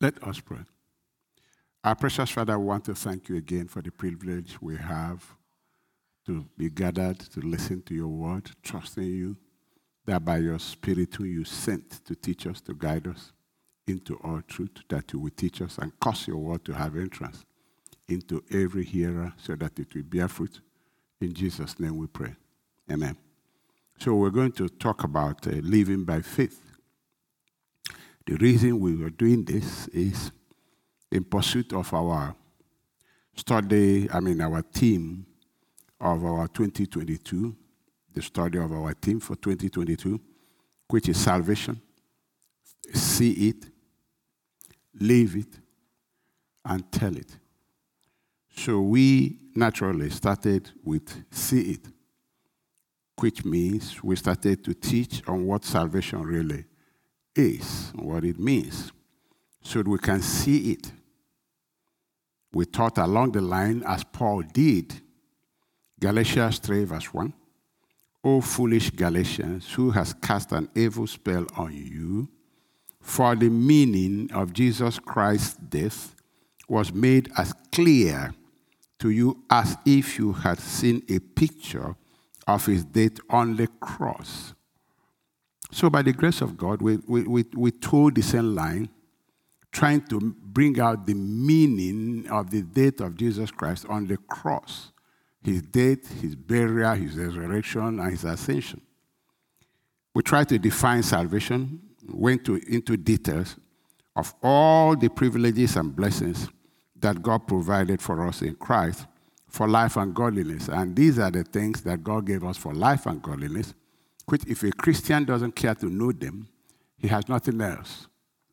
[0.00, 0.60] Let us pray.
[1.82, 5.24] Our precious Father, we want to thank you again for the privilege we have
[6.26, 9.36] to be gathered to listen to your word, trusting you
[10.06, 13.32] that by your Spirit, who you sent to teach us, to guide us
[13.86, 17.44] into all truth, that you will teach us and cause your word to have entrance
[18.08, 20.60] into every hearer so that it will bear fruit.
[21.20, 22.34] In Jesus' name we pray.
[22.90, 23.16] Amen.
[23.98, 26.67] So we're going to talk about uh, living by faith.
[28.28, 30.32] The reason we were doing this is
[31.10, 32.36] in pursuit of our
[33.34, 35.24] study, I mean, our theme
[35.98, 37.56] of our 2022,
[38.12, 40.20] the study of our theme for 2022,
[40.88, 41.80] which is salvation.
[42.92, 43.64] See it,
[45.00, 45.58] live it,
[46.66, 47.34] and tell it.
[48.54, 51.86] So we naturally started with see it,
[53.18, 56.66] which means we started to teach on what salvation really
[57.38, 58.92] is, what it means,
[59.62, 60.92] so we can see it.
[62.52, 64.94] We taught along the line as Paul did.
[66.00, 67.32] Galatians 3, verse 1.
[68.24, 72.28] O foolish Galatians, who has cast an evil spell on you?
[73.00, 76.14] For the meaning of Jesus Christ's death
[76.68, 78.34] was made as clear
[78.98, 81.94] to you as if you had seen a picture
[82.46, 84.54] of his death on the cross.
[85.70, 88.88] So, by the grace of God, we, we, we, we told the same line,
[89.70, 94.92] trying to bring out the meaning of the death of Jesus Christ on the cross
[95.42, 98.80] his death, his burial, his resurrection, and his ascension.
[100.14, 103.56] We tried to define salvation, went to, into details
[104.16, 106.48] of all the privileges and blessings
[106.96, 109.06] that God provided for us in Christ
[109.46, 110.68] for life and godliness.
[110.68, 113.74] And these are the things that God gave us for life and godliness,
[114.32, 116.48] if a Christian doesn't care to know them,
[116.96, 118.06] he has nothing else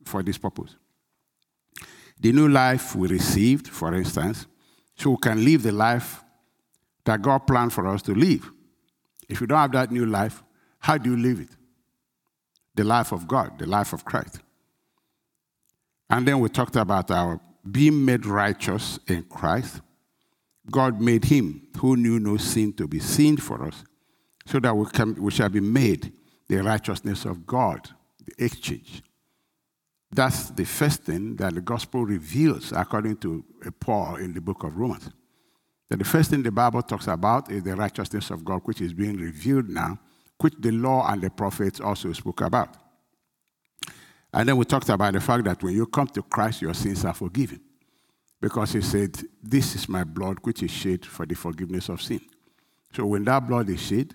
[0.03, 0.75] for this purpose.
[2.19, 4.47] The new life we received, for instance,
[4.95, 6.23] so we can live the life
[7.03, 8.49] that God planned for us to live.
[9.27, 10.43] If you don't have that new life,
[10.79, 11.49] how do you live it?
[12.75, 14.39] The life of God, the life of Christ.
[16.09, 19.81] And then we talked about our being made righteous in Christ,
[20.69, 23.83] God made him who knew no sin to be sin for us,
[24.45, 26.13] so that we, can, we shall be made
[26.47, 27.89] the righteousness of God,
[28.25, 29.01] the exchange.
[30.11, 34.63] That's the first thing that the gospel reveals, according to uh, Paul in the book
[34.63, 35.09] of Romans.
[35.89, 38.93] That the first thing the Bible talks about is the righteousness of God, which is
[38.93, 39.99] being revealed now,
[40.39, 42.77] which the law and the prophets also spoke about.
[44.33, 47.05] And then we talked about the fact that when you come to Christ, your sins
[47.05, 47.61] are forgiven.
[48.41, 52.21] Because he said, This is my blood, which is shed for the forgiveness of sin.
[52.93, 54.13] So when that blood is shed,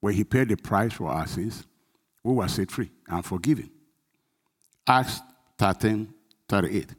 [0.00, 1.66] when he paid the price for our sins,
[2.22, 3.70] we were set free and forgiven.
[4.86, 5.20] Acts
[5.58, 6.12] 13
[6.48, 6.94] 38.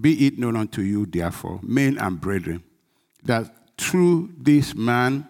[0.00, 2.62] Be it known unto you, therefore, men and brethren,
[3.22, 5.28] that through this man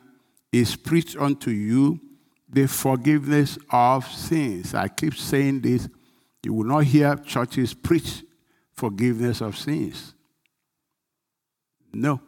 [0.52, 2.00] is preached unto you
[2.48, 4.74] the forgiveness of sins.
[4.74, 5.88] I keep saying this
[6.42, 8.24] you will not hear churches preach
[8.72, 10.14] forgiveness of sins.
[11.92, 12.20] No.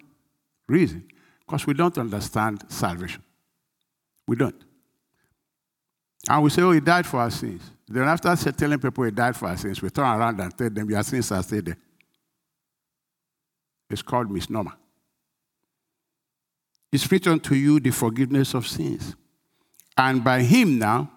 [0.68, 1.04] Reason?
[1.40, 3.22] Because we don't understand salvation.
[4.26, 4.62] We don't.
[6.28, 7.62] And we say, oh, he died for our sins.
[7.88, 10.88] Then after telling people he died for our sins, we turn around and tell them
[10.88, 11.76] your sins are still there.
[13.90, 14.72] It's called misnomer.
[16.90, 19.14] It's written to you the forgiveness of sins.
[19.96, 21.10] And by him now,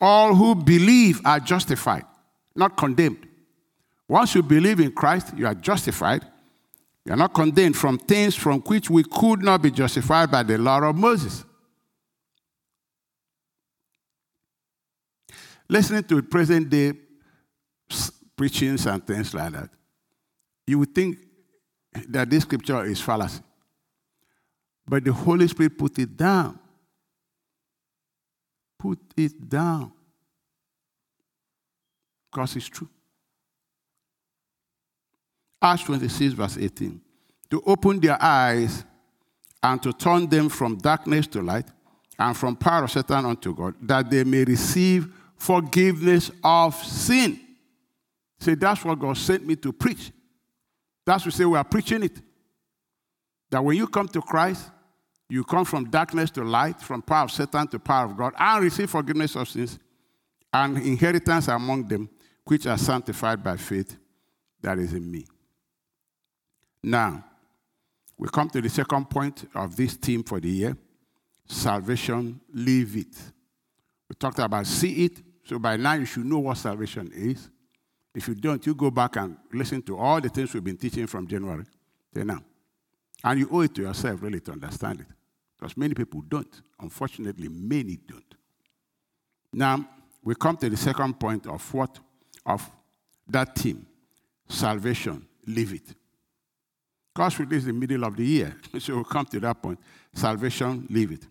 [0.00, 2.04] all who believe are justified
[2.56, 3.28] not condemned.
[4.08, 6.24] Once you believe in Christ, you are justified.
[7.04, 10.58] You are not condemned from things from which we could not be justified by the
[10.58, 11.44] law of Moses.
[15.68, 16.92] Listening to present day
[18.36, 19.70] preachings and things like that,
[20.66, 21.18] you would think
[22.08, 23.42] that this scripture is fallacy.
[24.86, 26.58] But the Holy Spirit put it down.
[28.78, 29.92] Put it down
[32.36, 32.88] because it's true.
[35.62, 37.00] Acts 26, verse 18.
[37.50, 38.84] To open their eyes
[39.62, 41.66] and to turn them from darkness to light
[42.18, 47.40] and from power of Satan unto God, that they may receive forgiveness of sin.
[48.38, 50.12] Say, that's what God sent me to preach.
[51.04, 52.20] That's what we say we are preaching it.
[53.50, 54.70] That when you come to Christ,
[55.28, 58.62] you come from darkness to light, from power of Satan to power of God, and
[58.62, 59.78] receive forgiveness of sins
[60.52, 62.08] and inheritance among them
[62.44, 63.96] which are sanctified by faith
[64.62, 65.26] that is in me.
[66.82, 67.24] Now,
[68.16, 70.76] we come to the second point of this theme for the year
[71.48, 73.14] salvation, live it.
[74.08, 77.48] We talked about see it, so by now you should know what salvation is.
[78.12, 81.06] If you don't, you go back and listen to all the things we've been teaching
[81.06, 81.64] from January
[82.12, 82.42] till now.
[83.22, 85.06] And you owe it to yourself really to understand it.
[85.56, 86.62] Because many people don't.
[86.80, 88.34] Unfortunately, many don't.
[89.52, 89.88] Now,
[90.24, 91.98] we come to the second point of what,
[92.44, 92.68] of
[93.28, 93.86] that theme
[94.48, 95.94] salvation, leave it.
[97.14, 98.56] God's release in the middle of the year.
[98.80, 99.78] So we'll come to that point.
[100.12, 101.26] Salvation, leave it.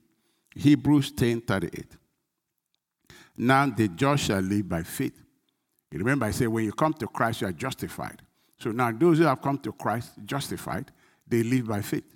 [0.55, 1.85] Hebrews 10 38.
[3.37, 5.21] Now the just shall live by faith.
[5.91, 8.21] You remember, I said, when you come to Christ, you are justified.
[8.59, 10.91] So now those who have come to Christ justified,
[11.27, 12.15] they live by faith.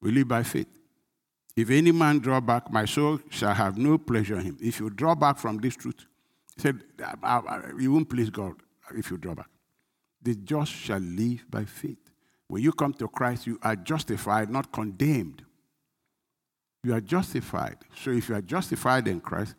[0.00, 0.68] We live by faith.
[1.56, 4.58] If any man draw back, my soul shall have no pleasure in him.
[4.60, 6.06] If you draw back from this truth,
[6.56, 6.82] said,
[7.78, 8.54] you won't please God
[8.96, 9.48] if you draw back.
[10.22, 11.98] The just shall live by faith.
[12.46, 15.44] When you come to Christ, you are justified, not condemned.
[16.84, 17.78] You are justified.
[17.96, 19.54] So if you are justified in Christ,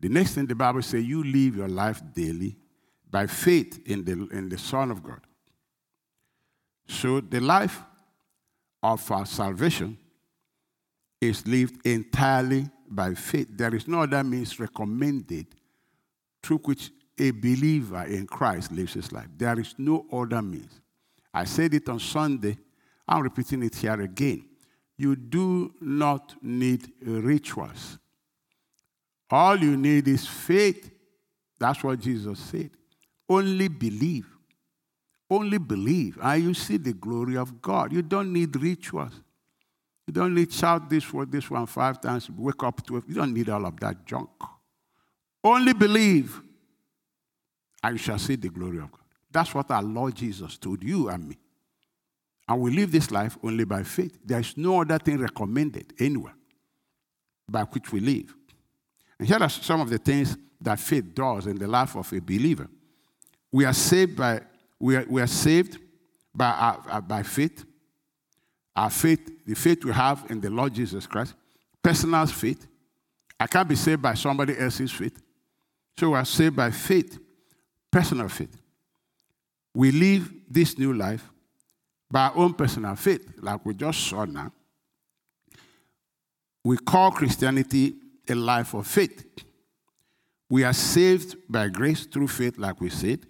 [0.00, 2.56] the next thing the Bible says, you live your life daily
[3.10, 5.20] by faith in the, in the Son of God.
[6.88, 7.80] So the life
[8.82, 9.98] of our salvation
[11.20, 13.48] is lived entirely by faith.
[13.50, 15.46] There is no other means recommended
[16.42, 19.28] through which a believer in Christ lives his life.
[19.36, 20.80] There is no other means.
[21.32, 22.56] I said it on Sunday.
[23.06, 24.46] I'm repeating it here again.
[24.96, 27.98] You do not need rituals.
[29.30, 30.90] All you need is faith.
[31.58, 32.70] That's what Jesus said.
[33.28, 34.26] Only believe.
[35.32, 37.92] Only believe, and you see the glory of God.
[37.92, 39.12] You don't need rituals.
[40.04, 43.04] You don't need shout this one, this one five times, wake up to it.
[43.06, 44.28] You don't need all of that junk.
[45.44, 46.42] Only believe,
[47.80, 49.00] and you shall see the glory of God.
[49.30, 51.38] That's what our Lord Jesus told you and me.
[52.48, 54.18] And we live this life only by faith.
[54.24, 56.34] There is no other thing recommended anywhere
[57.48, 58.34] by which we live.
[59.20, 62.20] And here are some of the things that faith does in the life of a
[62.22, 62.66] believer.
[63.52, 64.40] We are saved by
[64.78, 65.76] we are, we are saved
[66.34, 67.66] by, our, by faith.
[68.74, 71.34] Our faith, the faith we have in the Lord Jesus Christ,
[71.82, 72.66] personal faith.
[73.38, 75.20] I can't be saved by somebody else's faith.
[75.98, 77.18] So we are saved by faith,
[77.90, 78.56] personal faith.
[79.74, 81.28] We live this new life
[82.10, 84.50] by our own personal faith, like we just saw now.
[86.64, 87.96] We call Christianity
[88.28, 89.24] a life of faith.
[90.48, 93.20] We are saved by grace through faith, like we said.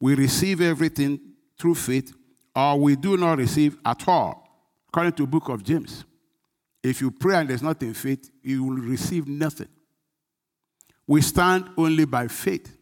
[0.00, 1.20] We receive everything
[1.58, 2.14] through faith,
[2.54, 4.48] or we do not receive at all,
[4.88, 6.04] according to the book of James.
[6.82, 9.68] If you pray and there's nothing faith, you will receive nothing.
[11.06, 12.76] We stand only by faith.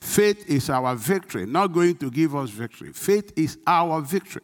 [0.00, 2.92] Faith is our victory, not going to give us victory.
[2.92, 4.42] Faith is our victory.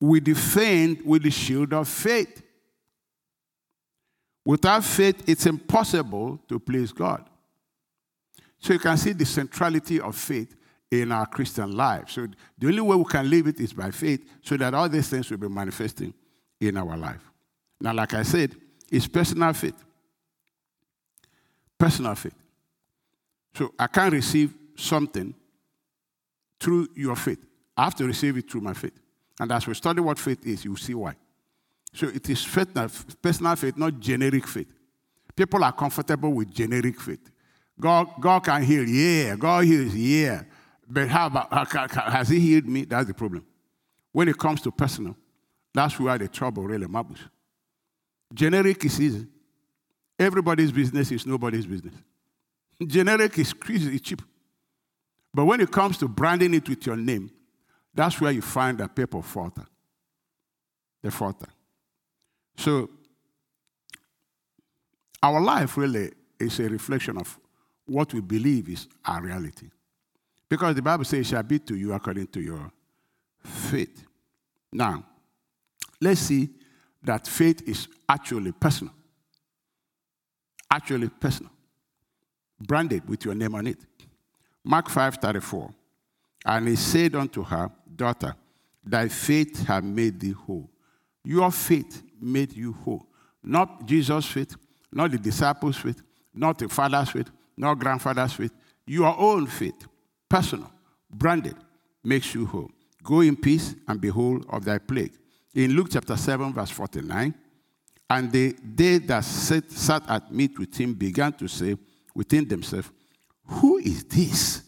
[0.00, 2.42] We defend with the shield of faith.
[4.44, 7.28] Without faith, it's impossible to please God.
[8.58, 10.54] So you can see the centrality of faith
[10.90, 12.10] in our Christian life.
[12.10, 12.26] So
[12.58, 15.30] the only way we can live it is by faith, so that all these things
[15.30, 16.12] will be manifesting
[16.60, 17.22] in our life.
[17.80, 18.54] Now, like I said,
[18.90, 19.82] it's personal faith.
[21.78, 22.34] Personal faith.
[23.54, 25.34] So I can't receive something
[26.58, 27.44] through your faith.
[27.76, 28.98] I have to receive it through my faith.
[29.38, 31.14] And as we study what faith is, you see why.
[31.92, 32.72] So it is faith,
[33.20, 34.68] personal faith, not generic faith.
[35.34, 37.30] People are comfortable with generic faith.
[37.78, 39.36] God, God can heal, yeah.
[39.36, 40.42] God heals, yeah.
[40.88, 42.84] But how about, has He healed me?
[42.84, 43.44] That's the problem.
[44.12, 45.16] When it comes to personal,
[45.72, 47.18] that's where the trouble really matters.
[48.34, 49.26] Generic is easy.
[50.18, 51.94] Everybody's business is nobody's business.
[52.86, 54.22] Generic is crazy cheap.
[55.32, 57.30] But when it comes to branding it with your name,
[57.94, 59.66] that's where you find that people falter.
[61.02, 61.46] They falter.
[62.60, 62.90] So,
[65.22, 67.38] our life really is a reflection of
[67.86, 69.70] what we believe is our reality.
[70.46, 72.70] Because the Bible says, it shall be to you according to your
[73.42, 74.04] faith.
[74.70, 75.06] Now,
[76.02, 76.50] let's see
[77.02, 78.92] that faith is actually personal.
[80.70, 81.52] Actually personal
[82.60, 83.78] branded with your name on it.
[84.62, 85.70] Mark 5 34.
[86.44, 88.34] And he said unto her, Daughter,
[88.84, 90.68] thy faith hath made thee whole.
[91.24, 93.06] Your faith made you whole.
[93.42, 94.56] Not Jesus' faith,
[94.92, 96.02] not the disciples' faith,
[96.34, 98.52] not the father's faith, not grandfather's faith.
[98.86, 99.86] Your own faith,
[100.28, 100.70] personal,
[101.10, 101.56] branded,
[102.02, 102.70] makes you whole.
[103.02, 105.12] Go in peace and be whole of thy plague.
[105.54, 107.34] In Luke chapter 7, verse 49,
[108.08, 111.76] and they, they that sat, sat at meat with him began to say,
[112.14, 112.90] within themselves,
[113.44, 114.62] Who is this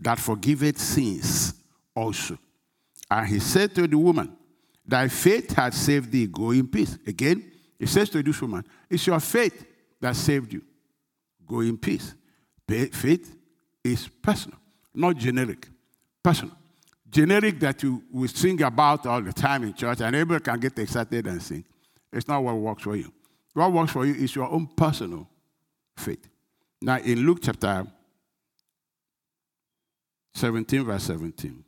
[0.00, 1.54] that forgiveth sins
[1.94, 2.38] also?
[3.10, 4.36] And he said to the woman,
[4.86, 6.96] Thy faith hath saved thee, go in peace.
[7.06, 9.66] Again, he says to this woman, It's your faith
[10.00, 10.62] that saved you.
[11.46, 12.14] Go in peace.
[12.68, 13.34] Faith
[13.82, 14.58] is personal,
[14.94, 15.68] not generic.
[16.22, 16.56] Personal.
[17.08, 20.78] Generic that you will sing about all the time in church and everybody can get
[20.78, 21.64] excited and sing.
[22.12, 23.12] It's not what works for you.
[23.54, 25.28] What works for you is your own personal
[25.96, 26.28] faith.
[26.82, 27.86] Now, in Luke chapter
[30.34, 31.64] 17, verse 17,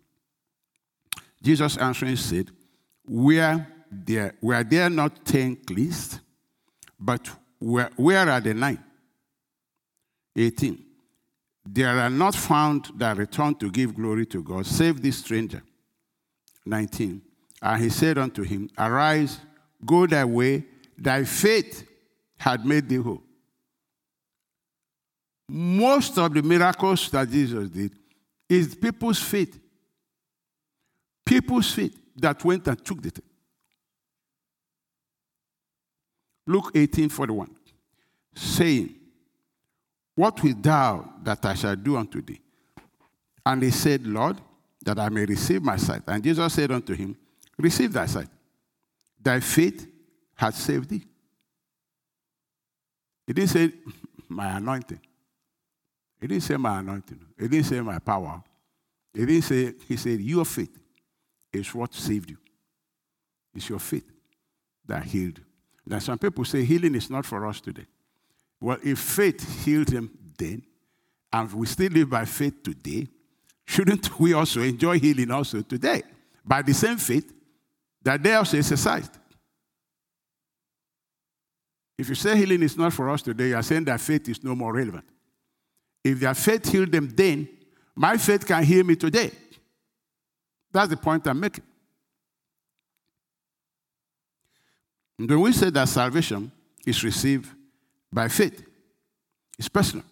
[1.43, 2.51] Jesus answering said,
[3.09, 6.21] Where there, were there not ten cleansed?
[7.01, 8.83] But where, where are the nine?
[10.37, 10.85] 18.
[11.67, 15.63] There are not found that return to give glory to God, save this stranger.
[16.65, 17.23] 19.
[17.61, 19.39] And he said unto him, Arise,
[19.85, 20.65] go thy way,
[20.97, 21.87] thy faith
[22.39, 23.23] had made thee whole.
[25.49, 27.93] Most of the miracles that Jesus did
[28.49, 29.59] is people's faith.
[31.25, 33.25] People's faith that went and took the thing.
[36.47, 37.55] Luke 18 41.
[38.35, 38.95] Saying,
[40.15, 42.41] What wilt thou that I shall do unto thee?
[43.45, 44.41] And he said, Lord,
[44.85, 46.03] that I may receive my sight.
[46.07, 47.17] And Jesus said unto him,
[47.59, 48.29] Receive thy sight.
[49.21, 49.87] Thy faith
[50.35, 51.05] hath saved thee.
[53.27, 53.73] He didn't say,
[54.29, 55.01] My anointing.
[56.21, 57.21] He didn't say, My anointing.
[57.39, 58.43] He didn't say, My power.
[59.13, 60.79] He didn't say, He said, Your faith
[61.53, 62.39] is what saved you.
[63.55, 64.11] It's your faith
[64.87, 65.45] that healed you.
[65.87, 67.87] Now, some people say healing is not for us today.
[68.61, 70.63] Well, if faith healed them then,
[71.33, 73.07] and we still live by faith today,
[73.67, 76.03] shouldn't we also enjoy healing also today?
[76.45, 77.33] By the same faith
[78.03, 79.13] that they also exercised.
[81.97, 84.43] If you say healing is not for us today, you are saying that faith is
[84.45, 85.05] no more relevant.
[86.05, 87.49] If their faith healed them then,
[87.97, 89.33] my faith can heal me today.
[90.73, 91.65] That's the point I'm making.
[95.19, 96.53] And when we say that salvation
[96.87, 97.51] is received
[98.13, 98.65] by faith,
[99.59, 100.05] it's personal.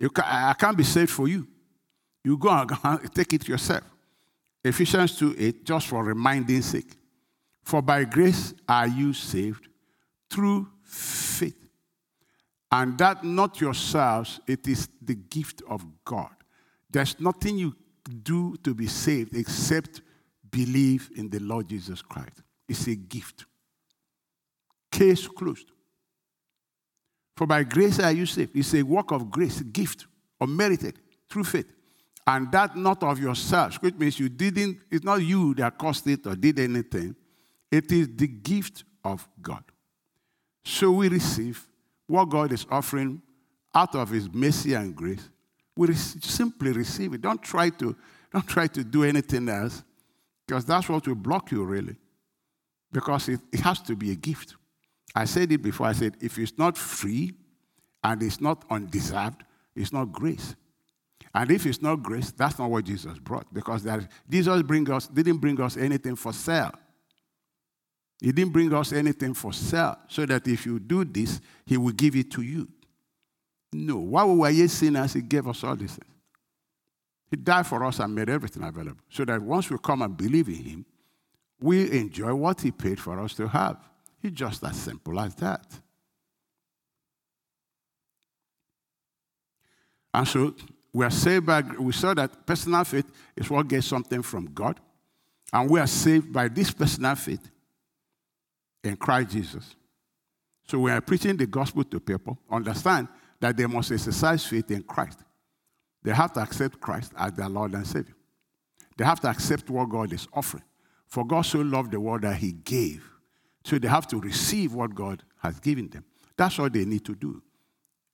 [0.00, 1.46] Can, I can't be saved for you.
[2.22, 2.48] You go
[2.84, 3.82] and take it yourself.
[4.62, 6.90] Ephesians 2 8, just for reminding sake.
[7.62, 9.68] For by grace are you saved
[10.30, 11.68] through faith.
[12.70, 16.30] And that not yourselves, it is the gift of God.
[16.90, 20.02] There's nothing you do to be saved except
[20.50, 22.42] believe in the Lord Jesus Christ.
[22.68, 23.46] It's a gift.
[24.90, 25.70] Case closed.
[27.36, 28.56] For by grace are you saved.
[28.56, 30.06] It's a work of grace, gift,
[30.40, 31.66] or merited through faith.
[32.26, 36.26] And that not of yourselves, which means you didn't, it's not you that caused it
[36.26, 37.16] or did anything.
[37.70, 39.64] It is the gift of God.
[40.64, 41.66] So we receive
[42.06, 43.20] what God is offering
[43.74, 45.28] out of his mercy and grace.
[45.76, 47.22] We simply receive it.
[47.22, 47.96] Don't try to,
[48.32, 49.82] don't try to do anything else,
[50.46, 51.96] because that's what will block you really.
[52.92, 54.54] Because it, it has to be a gift.
[55.14, 55.86] I said it before.
[55.86, 57.32] I said, if it's not free
[58.02, 59.42] and it's not undeserved,
[59.74, 60.54] it's not grace.
[61.34, 63.52] And if it's not grace, that's not what Jesus brought.
[63.52, 63.84] Because
[64.30, 66.72] Jesus bring us, didn't bring us anything for sale.
[68.20, 71.92] He didn't bring us anything for sale, so that if you do this, he will
[71.92, 72.68] give it to you.
[73.74, 73.96] No.
[73.96, 76.12] We were yet sinners, he gave us all these things.
[77.30, 79.00] He died for us and made everything available.
[79.10, 80.86] So that once we come and believe in him,
[81.60, 83.76] we enjoy what he paid for us to have.
[84.22, 85.66] It's just as simple as that.
[90.12, 90.54] And so
[90.92, 94.78] we are saved by, we saw that personal faith is what gets something from God.
[95.52, 97.50] And we are saved by this personal faith
[98.84, 99.74] in Christ Jesus.
[100.68, 102.38] So we are preaching the gospel to people.
[102.48, 103.08] Understand
[103.44, 105.18] that they must exercise faith in Christ.
[106.02, 108.14] They have to accept Christ as their Lord and Savior.
[108.96, 110.64] They have to accept what God is offering.
[111.06, 113.04] For God so loved the world that he gave
[113.62, 116.04] so they have to receive what God has given them.
[116.38, 117.42] That's all they need to do.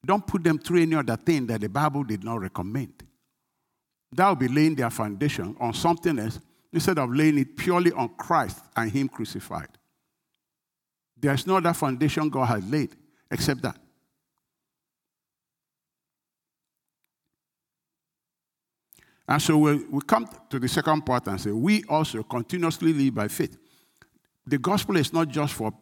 [0.05, 3.05] Don't put them through any other thing that the Bible did not recommend.
[4.13, 6.41] That will be laying their foundation on something else
[6.73, 9.69] instead of laying it purely on Christ and Him crucified.
[11.17, 12.97] There's no other foundation God has laid
[13.31, 13.77] except that.
[19.31, 23.15] And so we, we come to the second part and say, we also continuously live
[23.15, 23.57] by faith.
[24.45, 25.73] The gospel is not just for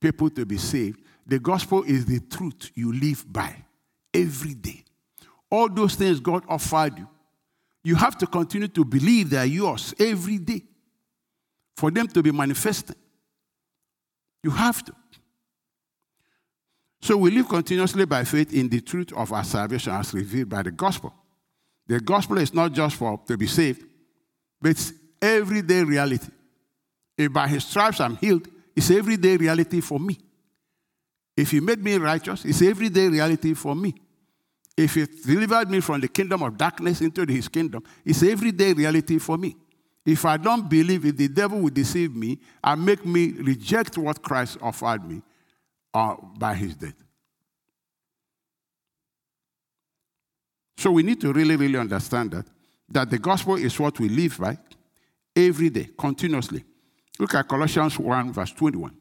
[0.00, 3.56] people to be saved, the gospel is the truth you live by
[4.14, 4.84] every day.
[5.50, 7.08] All those things God offered you,
[7.82, 10.62] you have to continue to believe they are yours every day
[11.76, 12.94] for them to be manifested.
[14.44, 14.92] You have to.
[17.00, 20.62] So we live continuously by faith in the truth of our salvation as revealed by
[20.62, 21.12] the gospel.
[21.86, 23.84] The gospel is not just for to be saved,
[24.60, 26.30] but it's everyday reality.
[27.16, 30.18] If by his stripes I'm healed, it's everyday reality for me.
[31.36, 33.94] If he made me righteous, it's everyday reality for me.
[34.76, 39.18] If He delivered me from the kingdom of darkness into His kingdom, it's everyday reality
[39.18, 39.56] for me.
[40.04, 44.22] If I don't believe it, the devil will deceive me and make me reject what
[44.22, 45.22] Christ offered me
[45.94, 46.94] uh, by His death.
[50.76, 52.46] So we need to really, really understand that,
[52.88, 54.58] that the gospel is what we live by
[55.34, 56.64] every day, continuously.
[57.18, 58.96] Look at Colossians 1, verse 21.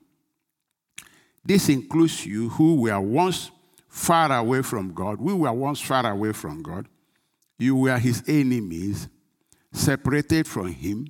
[1.44, 3.52] This includes you who were once
[3.88, 5.20] far away from God.
[5.20, 6.88] We were once far away from God.
[7.58, 9.08] You were his enemies,
[9.72, 11.08] separated from him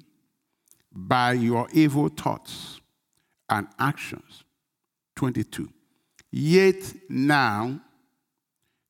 [0.91, 2.81] by your evil thoughts
[3.49, 4.43] and actions.
[5.15, 5.69] 22.
[6.31, 7.79] Yet now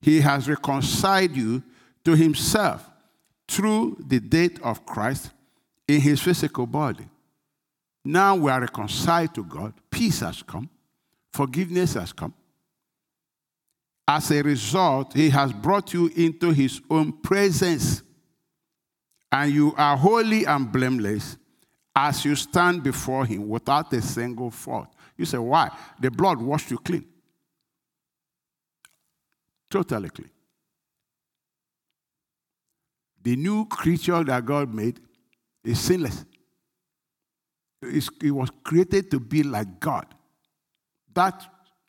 [0.02, 1.64] he has reconciled you
[2.04, 2.90] to himself
[3.48, 5.32] through the death of Christ
[5.88, 7.08] in his physical body.
[8.04, 9.74] Now we are reconciled to God.
[9.90, 10.70] Peace has come.
[11.32, 12.34] Forgiveness has come.
[14.08, 18.02] As a result, he has brought you into his own presence.
[19.32, 21.38] And you are holy and blameless
[21.96, 24.94] as you stand before him without a single fault.
[25.16, 25.70] You say, why?
[26.00, 27.06] The blood washed you clean.
[29.72, 30.10] Totally.
[33.24, 35.00] The new creature that God made
[35.64, 36.26] is sinless.
[37.82, 40.06] It was created to be like God.
[41.14, 41.46] That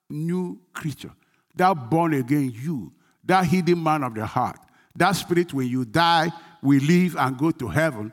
[0.08, 1.12] new creature,
[1.56, 2.92] that born again you,
[3.24, 4.58] that hidden man of the heart,
[4.94, 6.30] that spirit when you die,
[6.62, 8.12] we live and go to heaven,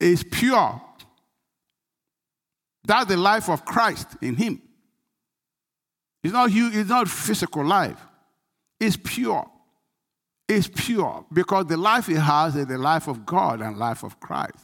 [0.00, 0.80] is pure.
[2.84, 4.62] That's the life of Christ in him.
[6.22, 8.00] It's not, it's not physical life.
[8.84, 9.50] It's pure
[10.46, 14.20] is pure because the life he has is the life of God and life of
[14.20, 14.58] Christ.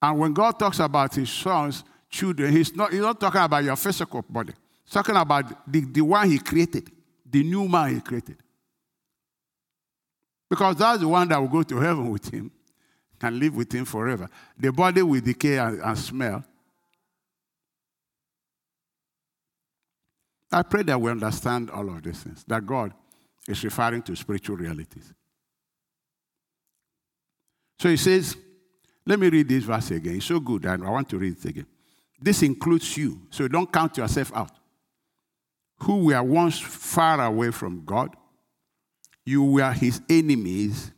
[0.00, 3.76] And when God talks about his sons, children, he's not, he's not talking about your
[3.76, 4.54] physical body.
[4.84, 6.90] He's talking about the, the one he created,
[7.28, 8.36] the new man he created.
[10.48, 12.50] Because that's the one that will go to heaven with him
[13.20, 14.30] and live with him forever.
[14.56, 16.44] The body will decay and, and smell.
[20.50, 22.92] I pray that we understand all of these things, that God
[23.46, 25.12] is referring to spiritual realities.
[27.78, 28.36] So he says,
[29.06, 30.16] let me read this verse again.
[30.16, 31.66] It's so good, and I want to read it again.
[32.20, 34.50] This includes you, so don't count yourself out.
[35.82, 38.16] Who were once far away from God,
[39.24, 40.90] you were his enemies,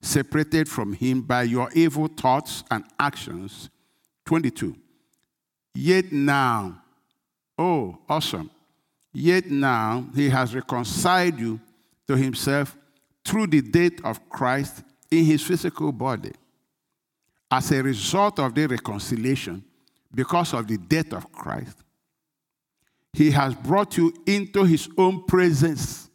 [0.00, 3.68] separated from him by your evil thoughts and actions.
[4.24, 4.76] 22.
[5.74, 6.82] Yet now,
[7.58, 8.50] oh, awesome.
[9.16, 11.60] Yet now he has reconciled you
[12.08, 12.76] to himself
[13.24, 16.32] through the death of Christ in his physical body.
[17.48, 19.62] As a result of the reconciliation,
[20.12, 21.78] because of the death of Christ,
[23.12, 26.10] he has brought you into his own presence.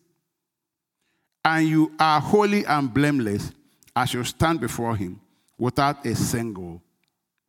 [1.46, 3.54] And you are holy and blameless
[3.96, 5.22] as you stand before him
[5.58, 6.82] without a single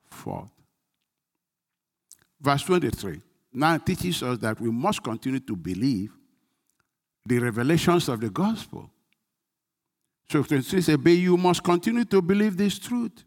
[0.09, 0.49] fault.
[2.41, 3.21] Verse 23
[3.53, 6.13] now teaches us that we must continue to believe
[7.27, 8.91] the revelations of the gospel.
[10.29, 13.25] So 23 says, But you must continue to believe this truth.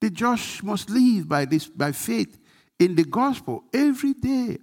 [0.00, 2.38] The just must live by this by faith
[2.78, 4.58] in the gospel every day.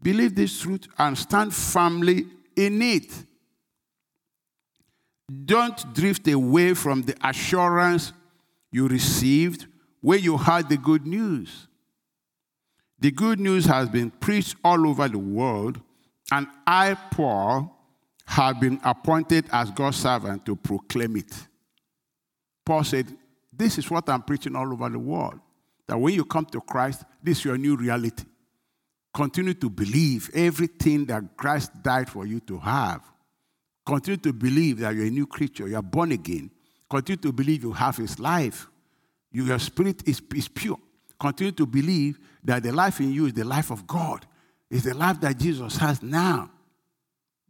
[0.00, 3.10] Believe this truth and stand firmly in it.
[5.44, 8.12] Don't drift away from the assurance
[8.70, 9.66] you received
[10.00, 11.67] when you heard the good news.
[13.00, 15.80] The good news has been preached all over the world
[16.30, 17.74] and I, Paul,
[18.26, 21.32] have been appointed as God's servant to proclaim it.
[22.64, 23.06] Paul said,
[23.52, 25.40] This is what I'm preaching all over the world.
[25.86, 28.24] That when you come to Christ, this is your new reality.
[29.14, 33.00] Continue to believe everything that Christ died for you to have.
[33.86, 36.50] Continue to believe that you're a new creature, you're born again.
[36.90, 38.68] Continue to believe you have his life.
[39.32, 40.78] Your spirit is, is pure.
[41.18, 44.26] Continue to believe that the life in you is the life of God
[44.70, 46.50] is the life that Jesus has now.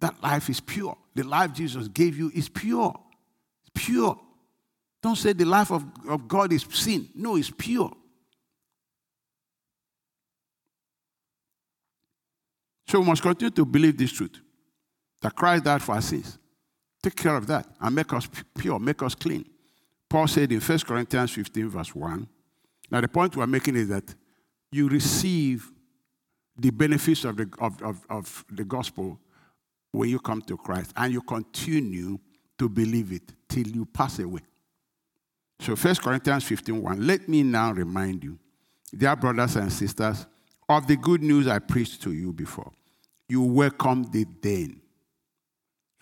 [0.01, 0.97] That life is pure.
[1.15, 2.95] The life Jesus gave you is pure.
[3.63, 4.19] It's pure.
[5.03, 7.09] Don't say the life of, of God is sin.
[7.15, 7.93] No, it's pure.
[12.87, 14.39] So we must continue to believe this truth
[15.21, 16.39] that Christ died for our sins.
[17.03, 19.45] Take care of that and make us pure, make us clean.
[20.09, 22.29] Paul said in 1 Corinthians 15, verse 1.
[22.91, 24.15] Now, the point we're making is that
[24.73, 25.71] you receive
[26.57, 29.19] the benefits of the, of, of, of the gospel
[29.93, 32.19] when you come to Christ and you continue
[32.59, 34.41] to believe it till you pass away.
[35.61, 38.39] So 1 Corinthians 15 1, let me now remind you,
[38.97, 40.27] dear brothers and sisters,
[40.69, 42.71] of the good news I preached to you before.
[43.29, 44.81] you welcomed it then.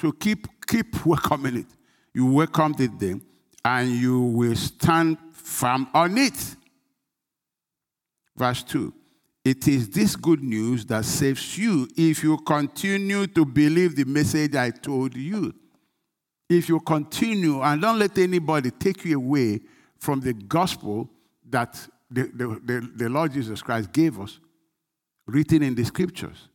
[0.01, 1.67] So keep, keep welcoming it.
[2.15, 3.23] You welcomed it then,
[3.65, 6.57] and you will stand firm on it.
[8.37, 8.93] Verse 2
[9.45, 14.55] It is this good news that saves you if you continue to believe the message
[14.55, 15.55] I told you.
[16.49, 19.61] If you continue and don't let anybody take you away
[19.99, 21.11] from the gospel
[21.49, 21.75] that
[22.11, 24.39] the, the, the, the Lord Jesus Christ gave us,
[25.27, 26.49] written in the scriptures.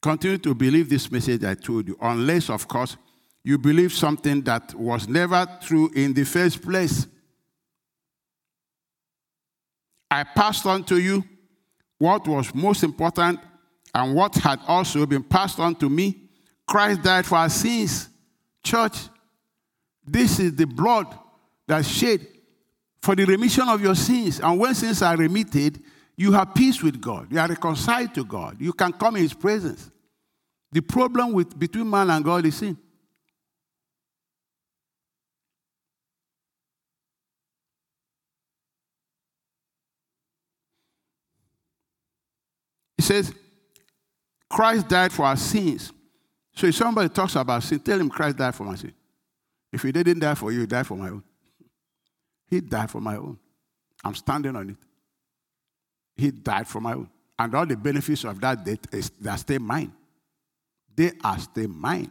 [0.00, 2.96] Continue to believe this message I told you, unless, of course,
[3.42, 7.06] you believe something that was never true in the first place.
[10.14, 11.24] I passed on to you
[11.98, 13.40] what was most important
[13.92, 16.28] and what had also been passed on to me.
[16.66, 18.08] Christ died for our sins.
[18.62, 18.96] Church,
[20.06, 21.06] this is the blood
[21.66, 22.26] that shed
[23.02, 24.38] for the remission of your sins.
[24.38, 25.82] And when sins are remitted,
[26.16, 27.32] you have peace with God.
[27.32, 28.56] You are reconciled to God.
[28.60, 29.90] You can come in His presence.
[30.70, 32.78] The problem with between man and God is sin.
[43.04, 43.32] Says,
[44.48, 45.92] Christ died for our sins.
[46.54, 48.92] So if somebody talks about sin, tell him Christ died for my sin.
[49.72, 51.24] If he didn't die for you, he died for my own.
[52.46, 53.38] He died for my own.
[54.04, 54.76] I'm standing on it.
[56.16, 57.08] He died for my own.
[57.38, 59.92] And all the benefits of that death is they still mine.
[60.94, 62.10] They are still mine.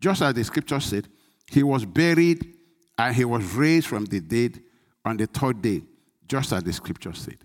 [0.00, 1.06] Just as the scripture said,
[1.48, 2.54] he was buried
[2.98, 4.60] and he was raised from the dead
[5.04, 5.82] on the third day,
[6.26, 7.38] just as the scripture said.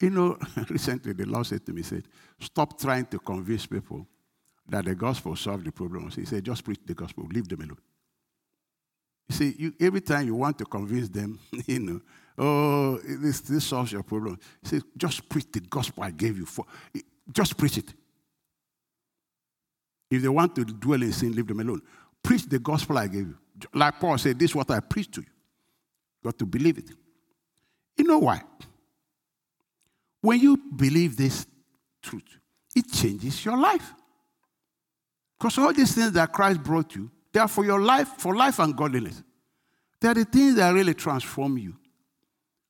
[0.00, 2.04] You know, recently the Lord said to me, said,
[2.38, 4.06] stop trying to convince people
[4.68, 6.16] that the gospel solves the problems.
[6.16, 7.78] He said, just preach the gospel, leave them alone.
[9.28, 12.00] You see, you, every time you want to convince them, you know,
[12.38, 14.38] oh, this, this solves your problem.
[14.62, 16.64] He said, just preach the gospel I gave you for.
[17.32, 17.92] Just preach it.
[20.10, 21.82] If they want to dwell in sin, leave them alone.
[22.22, 23.38] Preach the gospel I gave you.
[23.72, 25.26] Like Paul said, this is what I preach to you.
[26.22, 26.90] You got to believe it.
[27.96, 28.42] You know why?
[30.26, 31.46] When you believe this
[32.02, 32.40] truth,
[32.74, 33.92] it changes your life.
[35.38, 38.58] Because all these things that Christ brought you, they are for your life, for life
[38.58, 39.22] and godliness.
[40.00, 41.76] They are the things that really transform you.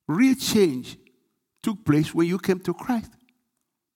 [0.07, 0.99] Real change
[1.62, 3.12] took place when you came to Christ.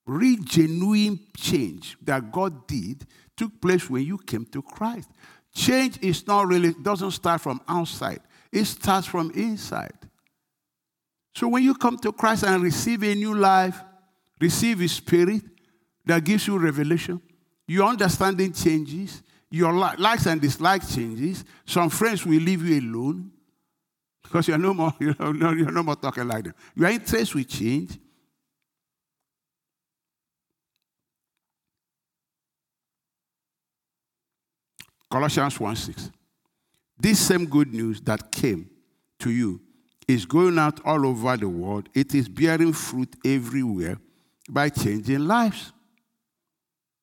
[0.07, 5.11] Real genuine change that God did took place when you came to Christ.
[5.53, 8.21] Change is not really, doesn't start from outside,
[8.51, 10.00] it starts from inside.
[11.35, 13.81] So when you come to Christ and receive a new life,
[14.41, 15.43] receive His Spirit
[16.05, 17.21] that gives you revelation,
[17.67, 21.45] your understanding changes, your likes and dislikes changes.
[21.65, 23.31] Some friends will leave you alone
[24.23, 26.55] because you're no more, you're no, you're more talking like them.
[26.75, 27.99] Your interests will change.
[35.11, 36.11] Colossians 1 6.
[36.97, 38.71] This same good news that came
[39.19, 39.61] to you
[40.11, 41.89] is going out all over the world.
[41.95, 43.99] It is bearing fruit everywhere
[44.49, 45.73] by changing lives.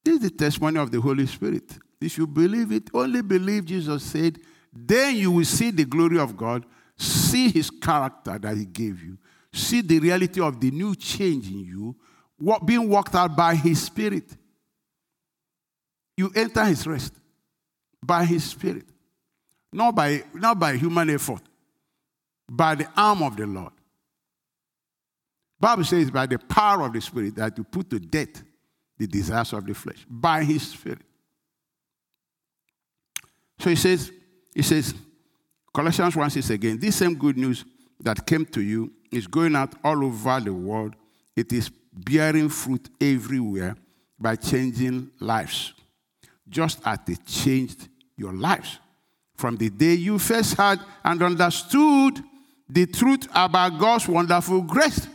[0.04, 1.78] This is the testimony of the Holy Spirit.
[2.00, 4.40] If you believe it, only believe Jesus said,
[4.74, 6.66] then you will see the glory of God,
[6.96, 9.18] see his character that he gave you,
[9.52, 11.96] see the reality of the new change in you,
[12.38, 14.26] what, being worked out by his spirit.
[16.16, 17.14] You enter his rest
[18.04, 18.86] by his spirit,
[19.74, 21.42] not by, not by human effort,
[22.50, 23.74] by the arm of the Lord.
[25.60, 28.44] Bible says by the power of the spirit that you put to death
[28.98, 31.02] the desires of the flesh by his spirit.
[33.60, 34.12] So he says,
[34.54, 34.94] he says,
[35.74, 37.66] Colossians 1 says again, this same good news
[38.00, 40.96] that came to you is going out all over the world.
[41.36, 43.76] It is bearing fruit everywhere
[44.20, 45.74] by changing lives,
[46.48, 48.80] just as it changed your lives.
[49.36, 52.24] From the day you first heard and understood
[52.70, 55.08] the truth about God's wonderful grace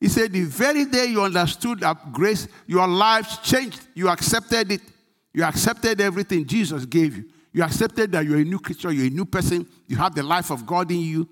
[0.00, 3.80] he said, The very day you understood that grace, your lives changed.
[3.94, 4.80] You accepted it.
[5.32, 7.24] You accepted everything Jesus gave you.
[7.52, 10.50] You accepted that you're a new creature, you're a new person, you have the life
[10.50, 11.28] of God in you.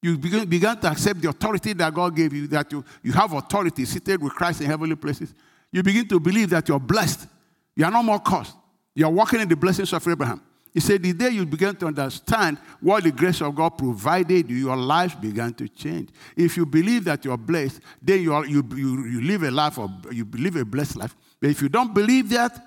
[0.00, 3.32] You began, began to accept the authority that God gave you, that you, you have
[3.32, 5.32] authority seated with Christ in heavenly places.
[5.70, 7.28] You begin to believe that you're blessed.
[7.76, 8.56] You are no more cursed.
[8.94, 10.42] You're walking in the blessings of Abraham.
[10.72, 14.56] He said, The day you began to understand what the grace of God provided you,
[14.56, 16.08] your life began to change.
[16.36, 19.78] If you believe that you're blessed, then you, are, you, you, you live a life
[19.78, 21.14] of, you live a blessed life.
[21.40, 22.58] But if you don't believe that,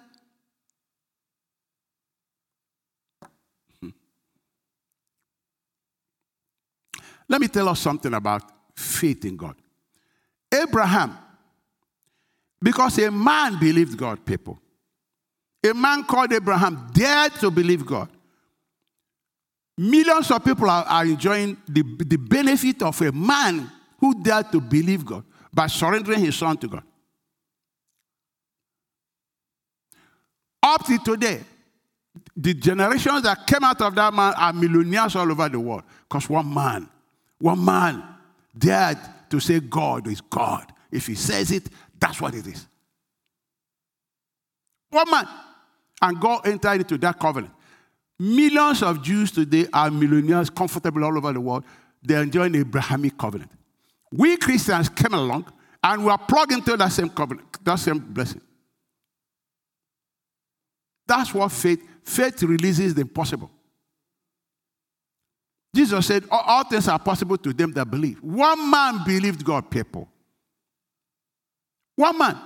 [3.82, 3.89] hmm,
[7.28, 8.44] Let me tell us something about
[8.76, 9.56] faith in God.
[10.54, 11.18] Abraham,
[12.62, 14.60] because a man believed God, people.
[15.65, 18.10] A man called Abraham dared to believe God.
[19.78, 24.62] Millions of people are, are enjoying the, the benefit of a man who dared to
[24.62, 26.84] believe God by surrendering his son to God.
[30.62, 31.41] Up to today,
[32.36, 35.84] the generations that came out of that man are millionaires all over the world.
[36.08, 36.88] Because one man,
[37.39, 38.04] one man
[38.58, 38.99] dared
[39.30, 40.71] to say God is God.
[40.91, 41.67] If he says it,
[41.99, 42.67] that's what it is.
[44.89, 45.28] One man.
[46.02, 47.54] And God entered into that covenant.
[48.20, 51.64] Millions of Jews today are millionaires, comfortable all over the world.
[52.02, 53.52] They're enjoying the Abrahamic covenant.
[54.12, 55.52] We Christians came along
[55.84, 58.42] and we are plugged into that same covenant, that same blessing.
[61.08, 63.52] That's what faith, faith releases the impossible.
[65.76, 68.24] Jesus said, all, things are possible to them that believe.
[68.24, 70.08] One man believed God, people.
[71.98, 72.38] One man.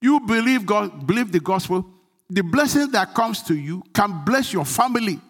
[0.00, 1.84] You believe God, believe the gospel,
[2.28, 5.20] the blessing that comes to you can bless your family.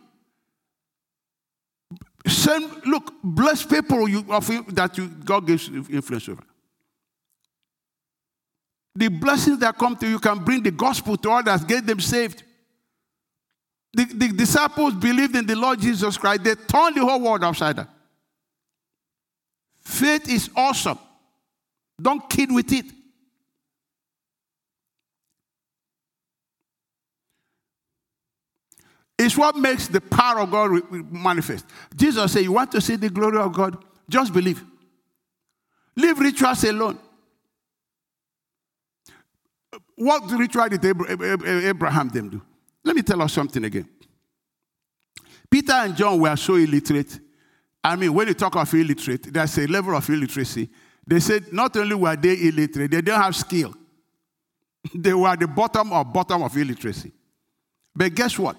[2.27, 4.23] Send, look, bless people you,
[4.69, 6.43] that you, God gives influence over.
[8.95, 12.43] The blessings that come to you can bring the gospel to others, get them saved.
[13.93, 17.77] The, the disciples believed in the Lord Jesus Christ, they turned the whole world upside
[17.77, 17.89] down.
[19.81, 20.99] Faith is awesome.
[22.01, 22.85] Don't kid with it.
[29.23, 30.81] It's what makes the power of God
[31.13, 31.67] manifest.
[31.95, 33.77] Jesus said, You want to see the glory of God?
[34.09, 34.65] Just believe.
[35.95, 36.99] Leave rituals alone.
[39.97, 42.41] What ritual did Abraham them do?
[42.83, 43.87] Let me tell us something again.
[45.51, 47.21] Peter and John were so illiterate.
[47.85, 50.71] I mean, when you talk of illiterate, there's a level of illiteracy.
[51.07, 53.75] They said not only were they illiterate, they didn't have skill.
[54.95, 57.13] they were the bottom of bottom of illiteracy.
[57.95, 58.57] But guess what?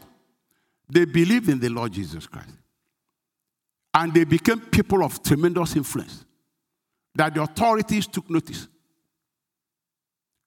[0.91, 2.49] They believed in the Lord Jesus Christ.
[3.93, 6.25] And they became people of tremendous influence.
[7.15, 8.67] That the authorities took notice.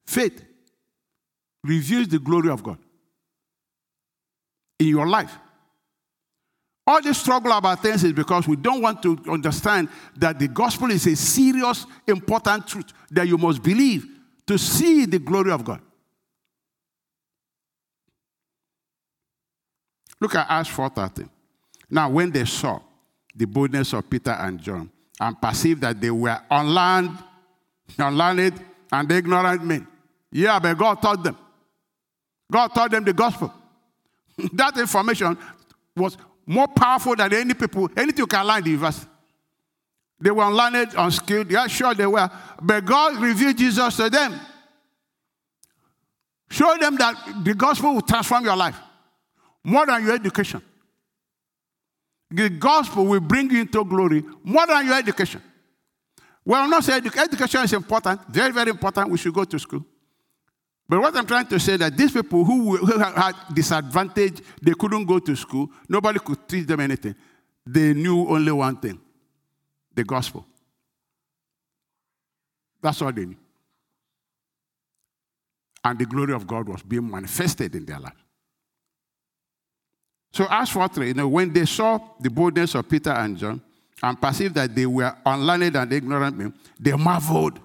[0.06, 0.44] Faith
[1.62, 2.78] reveals the glory of God
[4.78, 5.38] in your life.
[6.86, 10.90] All this struggle about things is because we don't want to understand that the gospel
[10.90, 14.06] is a serious, important truth that you must believe
[14.46, 15.80] to see the glory of God.
[20.24, 21.28] Look at Acts 4:30.
[21.90, 22.80] Now, when they saw
[23.36, 27.18] the boldness of Peter and John and perceived that they were unlearned,
[27.98, 28.58] unlearned
[28.90, 29.86] and ignorant men,
[30.32, 31.36] yeah, but God taught them.
[32.50, 33.52] God taught them the gospel.
[34.54, 35.36] that information
[35.94, 39.10] was more powerful than any people, anything you can learn in the university.
[40.20, 41.50] They were unlearned, unskilled.
[41.50, 42.30] Yeah, sure they were.
[42.62, 44.40] But God revealed Jesus to them.
[46.48, 48.80] Show them that the gospel will transform your life
[49.64, 50.62] more than your education.
[52.30, 55.40] The gospel will bring you into glory more than your education.
[56.44, 59.10] Well, I'm not saying education is important, very, very important.
[59.10, 59.84] We should go to school.
[60.86, 65.06] But what I'm trying to say that these people who, who had disadvantage, they couldn't
[65.06, 67.14] go to school, nobody could teach them anything.
[67.66, 69.00] They knew only one thing
[69.94, 70.44] the gospel.
[72.82, 73.36] That's all they knew.
[75.82, 78.23] And the glory of God was being manifested in their life.
[80.34, 83.62] So, as for three, you know, when they saw the boldness of Peter and John
[84.02, 87.56] and perceived that they were unlearned and ignorant men, they marveled.
[87.56, 87.60] I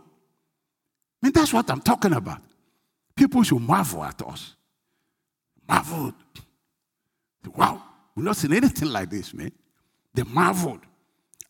[1.23, 2.41] mean, that's what I'm talking about.
[3.15, 4.53] People should marvel at us.
[5.67, 6.13] Marveled.
[7.55, 7.81] Wow,
[8.15, 9.51] we've not seen anything like this, man.
[10.13, 10.81] They marveled.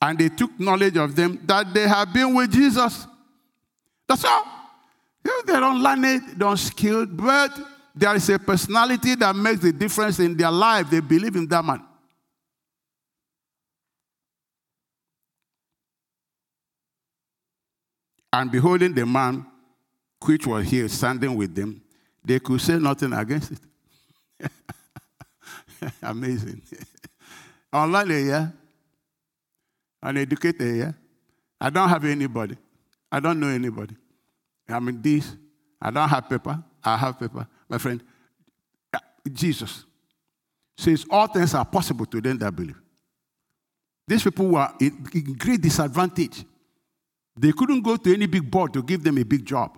[0.02, 3.06] And they took knowledge of them that they have been with Jesus.
[4.08, 4.46] That's all.
[5.26, 7.60] You know, they're unlearned, they're unskilled, but
[8.00, 10.90] there is a personality that makes the difference in their life.
[10.90, 11.84] They believe in that man.
[18.32, 19.46] And beholding the man
[20.24, 21.82] which was here standing with them,
[22.24, 24.50] they could say nothing against it.
[26.02, 26.62] Amazing.
[27.74, 28.48] Online, eh, yeah.
[30.02, 30.92] Uneducated, eh, yeah.
[31.60, 32.56] I don't have anybody.
[33.12, 33.96] I don't know anybody.
[34.70, 35.36] I mean, this.
[35.82, 36.64] I don't have paper.
[36.82, 38.04] I have paper my friend,
[38.94, 39.00] uh,
[39.32, 39.86] Jesus
[40.78, 42.80] says all things are possible to them that believe.
[44.08, 45.04] These people were in,
[45.38, 46.44] great disadvantage.
[47.38, 49.78] They couldn't go to any big board to give them a big job,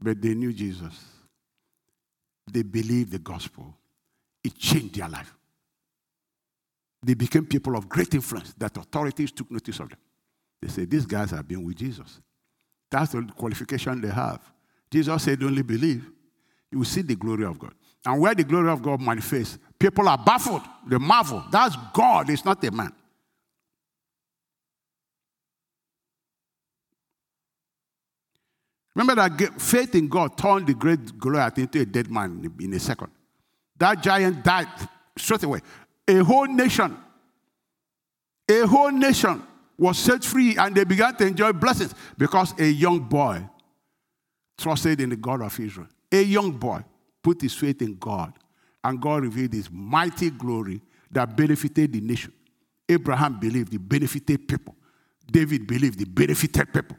[0.00, 0.98] but they knew Jesus.
[2.50, 3.76] They believed the gospel.
[4.42, 5.32] It changed their life.
[7.02, 9.98] they became people of great influence that authorities took notice of them.
[10.60, 12.20] They said, These guys have been with Jesus.
[12.90, 14.40] That's the qualification they have.
[14.90, 16.08] Jesus said, Only believe.
[16.72, 17.74] You will see the glory of God.
[18.04, 20.62] And where the glory of God manifests, people are baffled.
[20.88, 21.44] They marvel.
[21.52, 22.92] That's God, it's not a man.
[28.94, 32.80] Remember that faith in God turned the great Goliath into a dead man in a
[32.80, 33.10] second.
[33.78, 34.68] That giant died
[35.16, 35.60] straight away.
[36.08, 36.96] A whole nation,
[38.50, 39.42] a whole nation
[39.78, 43.42] was set free and they began to enjoy blessings because a young boy
[44.58, 45.88] trusted in the God of Israel.
[46.12, 46.84] A young boy
[47.22, 48.34] put his faith in God
[48.84, 52.32] and God revealed his mighty glory that benefited the nation.
[52.88, 54.76] Abraham believed he benefited people.
[55.30, 56.96] David believed he benefited people.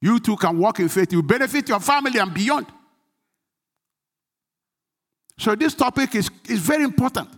[0.00, 1.12] You too can walk in faith.
[1.12, 2.66] You benefit your family and beyond.
[5.38, 7.28] So, this topic is, is very important.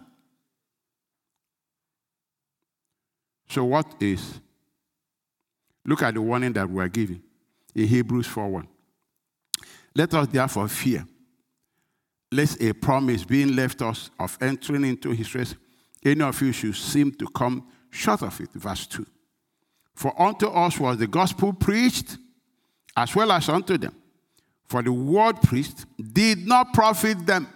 [3.48, 4.40] So, what is?
[5.85, 7.22] Look at the warning that we are giving
[7.74, 8.68] in Hebrews 4 1.
[9.94, 11.07] Let us therefore fear,
[12.31, 15.57] lest a promise being left us of entering into his rest,
[16.05, 18.51] any of you should seem to come short of it.
[18.53, 19.07] Verse 2.
[19.94, 22.18] For unto us was the gospel preached
[22.96, 23.94] as well as unto them.
[24.66, 27.48] For the word preached did not profit them.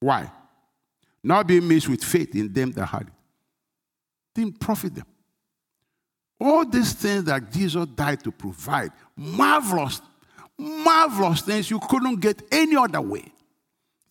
[0.00, 0.30] Why?
[1.22, 3.12] Not being mixed with faith in them that had it.
[4.34, 5.06] Didn't profit them.
[6.38, 10.02] All these things that Jesus died to provide, marvelous,
[10.58, 13.32] marvelous things you couldn't get any other way.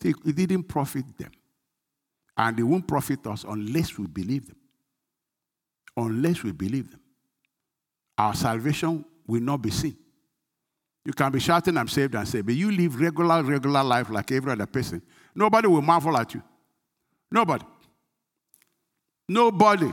[0.04, 1.32] It didn't profit them.
[2.38, 4.58] And they won't profit us unless we believe them.
[5.98, 7.00] Unless we believe them.
[8.18, 9.98] Our salvation will not be seen.
[11.06, 14.32] You can be shouting, I'm saved and saved, but you live regular, regular life like
[14.32, 15.02] every other person.
[15.34, 16.42] Nobody will marvel at you.
[17.32, 17.66] Nobody.
[19.28, 19.92] Nobody.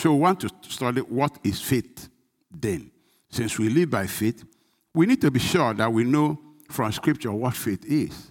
[0.00, 2.08] So we want to study what is faith
[2.50, 2.90] then.
[3.28, 4.44] Since we live by faith,
[4.94, 8.30] we need to be sure that we know from Scripture what faith is.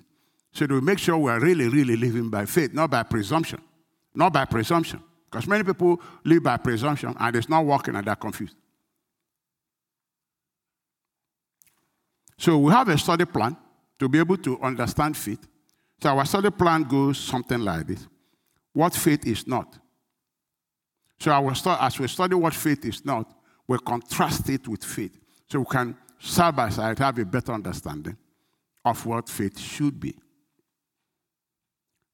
[0.52, 3.62] So that we make sure we are really, really living by faith, not by presumption.
[4.16, 5.00] Not by presumption.
[5.30, 8.56] Because many people live by presumption and it's not working and they're confused.
[12.40, 13.56] So we have a study plan
[14.00, 15.48] to be able to understand faith.
[16.02, 18.08] So our study plan goes something like this.
[18.74, 19.78] What faith is not.
[21.20, 23.30] So our stu- as we study what faith is not,
[23.68, 25.20] we contrast it with faith.
[25.50, 28.18] So we can side by side have a better understanding
[28.86, 30.16] of what faith should be.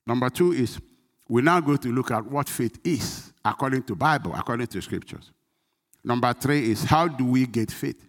[0.07, 0.79] Number two is
[1.27, 5.31] we now go to look at what faith is according to Bible, according to scriptures.
[6.03, 8.07] Number three is how do we get faith?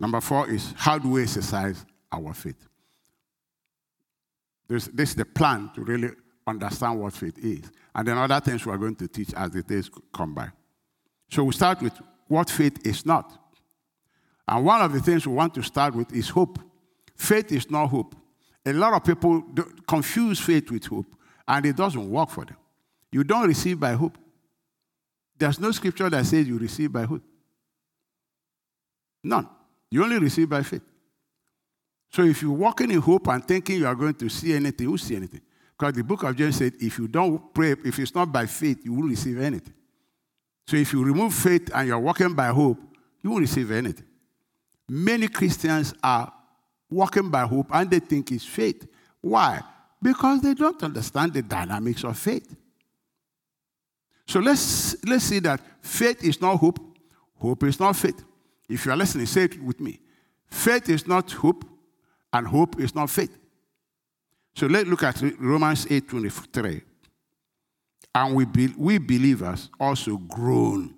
[0.00, 2.66] Number four is how do we exercise our faith?
[4.68, 6.10] This, this is the plan to really
[6.46, 7.70] understand what faith is.
[7.98, 10.50] And then other things we are going to teach as the days come by.
[11.32, 11.94] So we start with
[12.28, 13.36] what faith is not.
[14.46, 16.60] And one of the things we want to start with is hope.
[17.16, 18.14] Faith is not hope.
[18.64, 19.42] A lot of people
[19.88, 21.06] confuse faith with hope
[21.48, 22.56] and it doesn't work for them.
[23.10, 24.16] You don't receive by hope.
[25.36, 27.24] There's no scripture that says you receive by hope.
[29.24, 29.48] None.
[29.90, 30.82] You only receive by faith.
[32.12, 34.98] So if you're walking in hope and thinking you are going to see anything, you'll
[34.98, 35.40] see anything.
[35.78, 38.84] Because the book of James said, if you don't pray, if it's not by faith,
[38.84, 39.74] you won't receive anything.
[40.66, 42.78] So if you remove faith and you're walking by hope,
[43.22, 44.04] you won't receive anything.
[44.88, 46.32] Many Christians are
[46.90, 48.88] walking by hope and they think it's faith.
[49.20, 49.62] Why?
[50.02, 52.56] Because they don't understand the dynamics of faith.
[54.26, 56.78] So let's, let's see that faith is not hope,
[57.38, 58.24] hope is not faith.
[58.68, 60.00] If you are listening, say it with me.
[60.50, 61.64] Faith is not hope,
[62.32, 63.36] and hope is not faith.
[64.54, 66.82] So let's look at Romans 8 23.
[68.14, 70.94] And we, be, we believers also groan,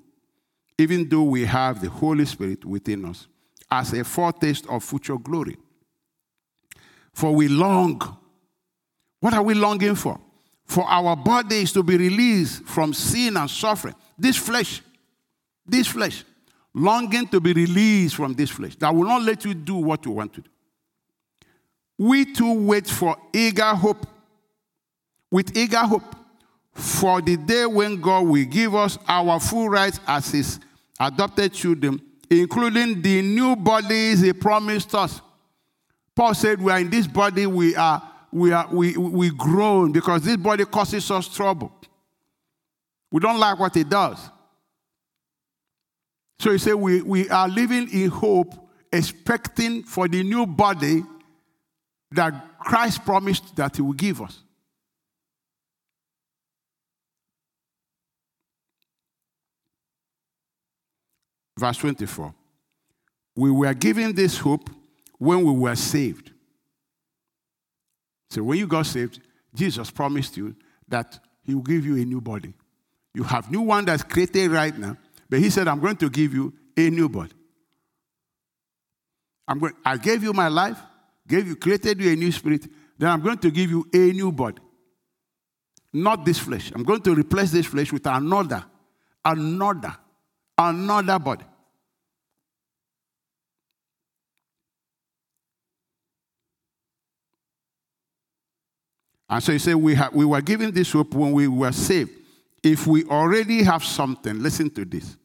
[0.78, 3.26] even though we have the Holy Spirit within us,
[3.70, 5.56] as a foretaste of future glory.
[7.12, 8.16] For we long
[9.20, 10.18] what are we longing for?
[10.66, 13.94] For our bodies to be released from sin and suffering.
[14.18, 14.83] This flesh,
[15.66, 16.25] this flesh,
[16.75, 20.12] longing to be released from this flesh that will not let you do what you
[20.12, 20.50] want to do.
[22.01, 24.07] We too wait for eager hope,
[25.31, 26.17] with eager hope
[26.73, 30.61] for the day when God will give us our full rights as His
[30.98, 35.21] adopted children, including the new bodies He promised us.
[36.17, 40.23] Paul said, We are in this body, we are we, are, we, we groan because
[40.23, 41.71] this body causes us trouble.
[43.13, 44.19] We don't like what it does.
[46.38, 48.55] So he said, we, we are living in hope,
[48.90, 51.03] expecting for the new body
[52.13, 54.42] that Christ promised that He will give us.
[61.58, 62.35] Verse 24.
[63.37, 64.71] We were given this hope
[65.19, 66.33] when we were saved.
[68.31, 69.21] So when you got saved,
[69.54, 70.56] Jesus promised you
[70.88, 72.54] that He will give you a new body.
[73.15, 74.96] You have new one that's created right now,
[75.29, 77.33] but He said, I'm going to give you a new body.
[79.46, 80.79] I'm going, I gave you my life,
[81.31, 82.66] gave you, created you a new spirit,
[82.98, 84.60] then I'm going to give you a new body.
[85.92, 86.70] Not this flesh.
[86.74, 88.64] I'm going to replace this flesh with another,
[89.24, 89.96] another,
[90.58, 91.44] another body.
[99.28, 102.10] And so he said, we, have, we were given this hope when we were saved.
[102.62, 105.16] If we already have something, listen to this.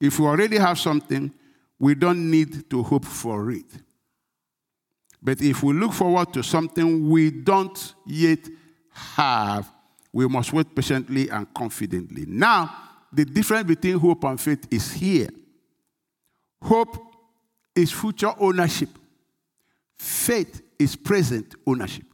[0.00, 1.30] If we already have something,
[1.78, 3.66] we don't need to hope for it.
[5.22, 8.40] But if we look forward to something we don't yet
[8.90, 9.70] have,
[10.12, 12.24] we must wait patiently and confidently.
[12.26, 12.76] Now,
[13.12, 15.28] the difference between hope and faith is here.
[16.60, 16.96] Hope
[17.74, 18.90] is future ownership,
[19.98, 22.04] faith is present ownership.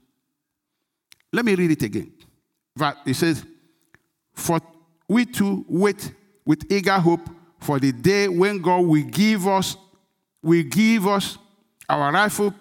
[1.33, 2.13] Let me read it again.
[3.07, 3.45] It says,
[4.33, 4.61] For
[5.09, 6.13] we too wait
[6.45, 7.29] with eager hope
[7.59, 9.77] for the day when God will give us,
[10.43, 11.37] will give us
[11.89, 12.55] our rightful,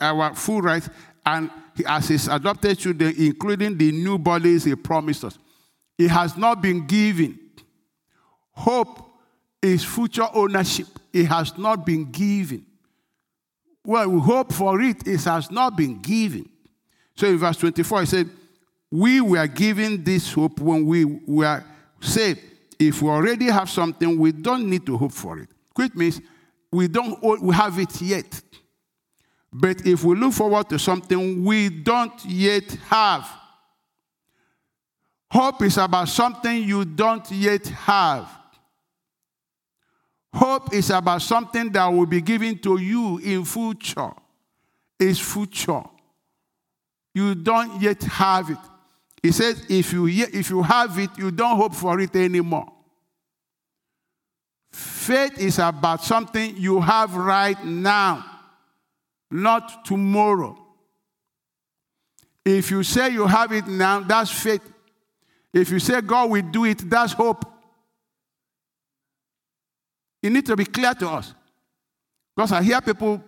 [0.00, 0.88] our full rights,
[1.26, 1.50] and
[1.86, 5.38] as his adopted children, including the new bodies he promised us.
[5.98, 7.38] It has not been given.
[8.52, 9.10] Hope
[9.62, 10.86] is future ownership.
[11.12, 12.66] It has not been given.
[13.84, 16.48] Well, we hope for it, it has not been given.
[17.16, 18.30] So in verse 24, he said,
[18.90, 21.62] We were given this hope when we were
[22.00, 22.40] saved.
[22.78, 25.48] If we already have something, we don't need to hope for it.
[25.74, 26.20] Which means
[26.72, 28.42] we don't we have it yet.
[29.54, 33.30] But if we look forward to something we don't yet have,
[35.30, 38.28] hope is about something you don't yet have.
[40.34, 44.12] Hope is about something that will be given to you in future.
[44.98, 45.84] It's future
[47.14, 48.58] you don't yet have it.
[49.22, 52.70] He says, if you, if you have it, you don't hope for it anymore.
[54.72, 58.33] Faith is about something you have right now,
[59.30, 60.58] not tomorrow.
[62.44, 64.62] If you say you have it now, that's faith.
[65.52, 67.44] If you say God will do it, that's hope.
[70.22, 71.34] It needs to be clear to us.
[72.34, 73.22] Because I hear people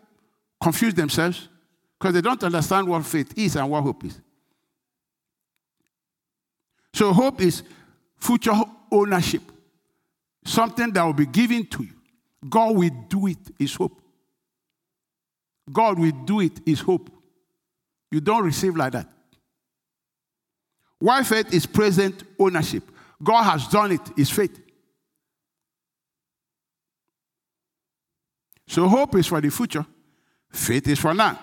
[0.60, 1.48] confuse themselves
[1.98, 4.20] because they don't understand what faith is and what hope is.
[6.92, 7.62] So, hope is
[8.18, 8.54] future
[8.90, 9.42] ownership,
[10.44, 11.92] something that will be given to you.
[12.48, 14.00] God will do it, is hope.
[15.70, 17.10] God will do it, is hope.
[18.10, 19.08] You don't receive like that.
[20.98, 22.84] Why faith is present ownership.
[23.22, 24.58] God has done it, is faith.
[28.68, 29.86] So, hope is for the future,
[30.50, 31.38] faith is for now.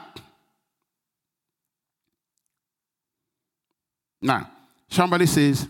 [4.21, 4.49] Now,
[4.89, 5.67] somebody says,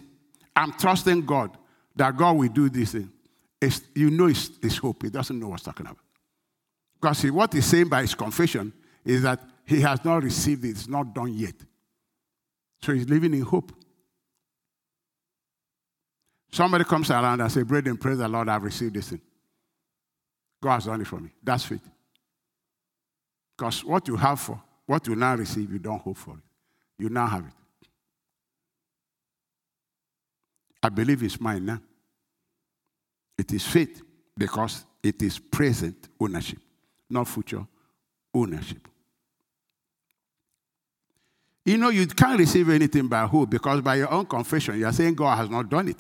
[0.56, 1.58] I'm trusting God
[1.96, 3.12] that God will do this thing.
[3.60, 5.04] It's, you know it's, it's hope.
[5.04, 6.03] He doesn't know what's talking about.
[7.04, 8.72] Because see, what he's saying by his confession
[9.04, 11.56] is that he has not received it, it's not done yet.
[12.82, 13.74] So he's living in hope.
[16.50, 19.20] Somebody comes around and says, Brethren, praise the Lord, I've received this thing.
[20.62, 21.32] God has done it for me.
[21.44, 21.86] That's faith.
[23.58, 26.44] Because what you have for, what you now receive, you don't hope for it.
[26.98, 27.88] You now have it.
[30.82, 31.82] I believe it's mine now.
[33.38, 34.02] It is faith
[34.38, 36.60] because it is present ownership,
[37.10, 37.66] not future
[38.34, 38.88] ownership.
[41.66, 44.92] You know, you can't receive anything by hope because by your own confession, you are
[44.92, 45.98] saying God has not done it.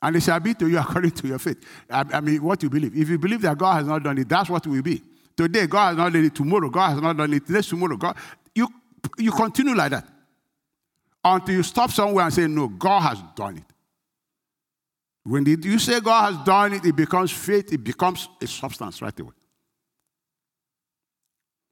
[0.00, 1.58] And it shall be to you according to your faith.
[1.90, 2.96] I, I mean, what you believe.
[2.96, 5.02] If you believe that God has not done it, that's what will be.
[5.36, 6.34] Today, God has not done it.
[6.34, 7.48] Tomorrow, God has not done it.
[7.48, 8.16] Next tomorrow, God.
[8.54, 8.68] You,
[9.16, 10.06] you continue like that
[11.24, 13.64] until you stop somewhere and say, No, God has done it.
[15.24, 19.18] When you say God has done it, it becomes faith, it becomes a substance right
[19.20, 19.32] away.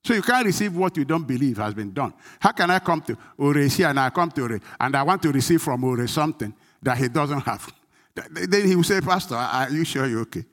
[0.07, 2.15] So you can't receive what you don't believe has been done.
[2.39, 5.33] How can I come to Ore and I come to Ore and I want to
[5.33, 7.69] receive from Ore something that he doesn't have?
[8.15, 10.45] Then he will say, Pastor, are you sure you're okay?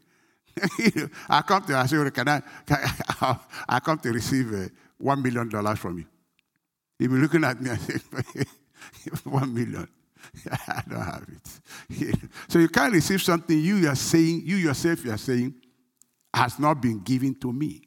[1.30, 2.78] I come to I say, can I, can
[3.22, 3.38] I,
[3.70, 6.06] I come to receive uh, one million dollars from you.
[6.98, 8.46] He'll be looking at me and say,
[9.26, 9.88] one million.
[10.50, 12.16] I don't have it.
[12.48, 15.54] so you can't receive something you are saying, you yourself you are saying,
[16.34, 17.84] has not been given to me.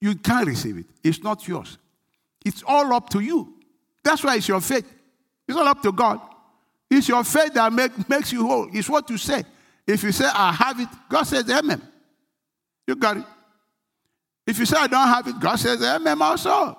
[0.00, 0.86] You can't receive it.
[1.02, 1.78] It's not yours.
[2.44, 3.54] It's all up to you.
[4.04, 4.86] That's why it's your faith.
[5.48, 6.20] It's all up to God.
[6.90, 8.68] It's your faith that make, makes you whole.
[8.72, 9.44] It's what you say.
[9.86, 11.82] If you say, I have it, God says, Amen.
[12.86, 13.24] You got it.
[14.46, 16.78] If you say, I don't have it, God says, Amen also.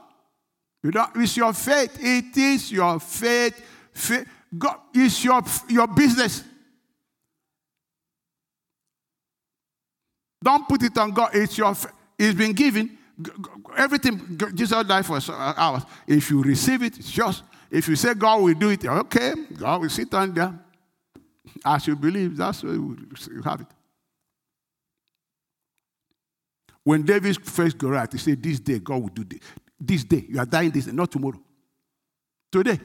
[0.84, 1.98] You don't, it's your faith.
[2.00, 3.62] It is your faith.
[3.94, 4.28] faith.
[4.58, 6.44] God, it's your, your business.
[10.42, 11.32] Don't put it on God.
[11.34, 11.76] It's your.
[12.18, 12.97] It's been given.
[13.76, 15.84] Everything Jesus died for uh, ours.
[16.06, 17.42] If you receive it, it's yours.
[17.70, 20.54] If you say God will do it, okay, God will sit on there.
[21.66, 23.68] As you believe, that's where you have it.
[26.84, 29.40] When David first got out, he said, This day God will do this.
[29.80, 30.26] This day.
[30.30, 31.40] You are dying this day, not tomorrow.
[32.52, 32.80] Today.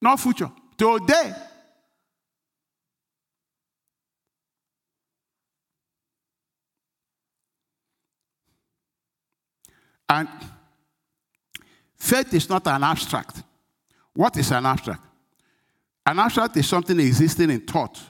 [0.00, 0.50] Not future.
[0.78, 1.34] Today.
[10.08, 10.28] And
[11.96, 13.42] faith is not an abstract.
[14.12, 15.02] What is an abstract?
[16.06, 18.00] An abstract is something existing in thought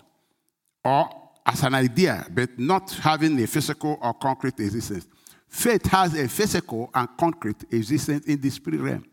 [0.85, 1.09] or
[1.47, 5.07] as an idea, but not having a physical or concrete existence.
[5.49, 9.05] Faith has a physical and concrete existence in the spirit realm.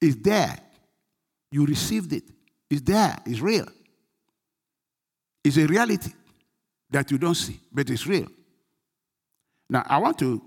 [0.00, 0.58] It's there.
[1.50, 2.24] You received it.
[2.70, 3.16] It's there.
[3.26, 3.66] It's real.
[5.42, 6.12] It's a reality
[6.90, 8.28] that you don't see, but it's real.
[9.68, 10.42] Now, I want to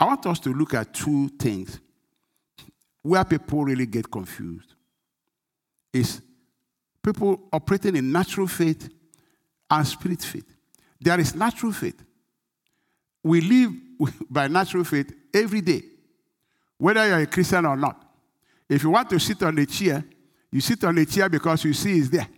[0.00, 1.78] I want us to look at two things
[3.02, 4.74] where people really get confused.
[5.92, 6.22] Is
[7.02, 8.88] people operating in natural faith
[9.70, 10.50] and spirit faith.
[11.00, 12.02] There is natural faith.
[13.22, 13.72] We live
[14.30, 15.82] by natural faith every day,
[16.78, 18.02] whether you're a Christian or not.
[18.68, 20.04] If you want to sit on a chair,
[20.50, 22.28] you sit on a chair because you see it's there.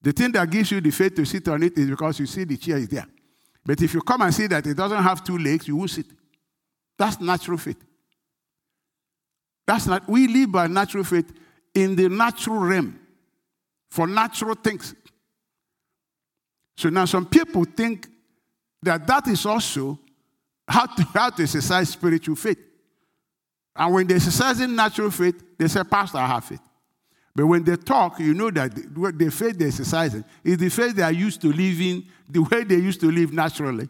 [0.00, 2.44] The thing that gives you the faith to sit on it is because you see
[2.44, 3.06] the chair is there.
[3.64, 6.06] But if you come and see that it doesn't have two legs, you won't sit.
[6.98, 7.82] That's natural faith.
[9.66, 11.32] That's not, we live by natural faith
[11.74, 12.98] in the natural realm
[13.90, 14.94] for natural things.
[16.76, 18.06] So now some people think
[18.82, 19.98] that that is also
[20.68, 22.58] how to, how to exercise spiritual faith.
[23.74, 26.60] And when they're exercising natural faith, they say, Pastor, I have faith.
[27.34, 30.96] But when they talk, you know that the, the faith they're exercising is the faith
[30.96, 33.88] they are used to living the way they used to live naturally.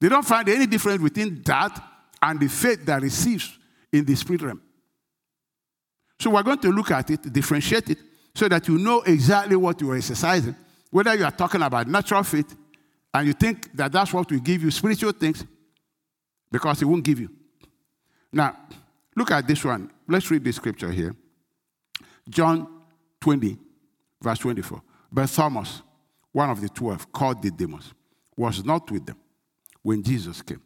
[0.00, 1.82] They don't find any difference between that
[2.22, 3.58] and the faith that receives
[3.92, 4.62] in the spirit realm.
[6.18, 7.98] So we're going to look at it, differentiate it,
[8.34, 10.56] so that you know exactly what you are exercising.
[10.90, 12.54] Whether you are talking about natural faith
[13.12, 15.44] and you think that that's what will give you spiritual things,
[16.50, 17.30] because it won't give you.
[18.32, 18.56] Now,
[19.14, 19.90] look at this one.
[20.08, 21.14] Let's read the scripture here.
[22.28, 22.82] John
[23.20, 23.56] 20,
[24.22, 24.82] verse 24.
[25.10, 25.82] But Thomas,
[26.32, 27.92] one of the twelve, called Didymus,
[28.36, 29.16] was not with them
[29.82, 30.60] when Jesus came.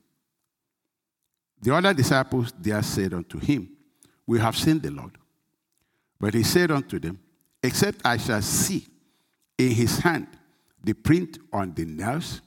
[1.63, 3.69] The other disciples there said unto him,
[4.27, 5.13] We have seen the Lord.
[6.19, 7.19] But he said unto them,
[7.63, 8.87] Except I shall see
[9.59, 10.27] in his hand
[10.83, 12.41] the print on the nails,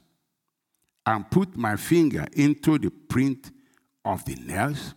[1.06, 3.50] and put my finger into the print
[4.04, 4.94] of the nails,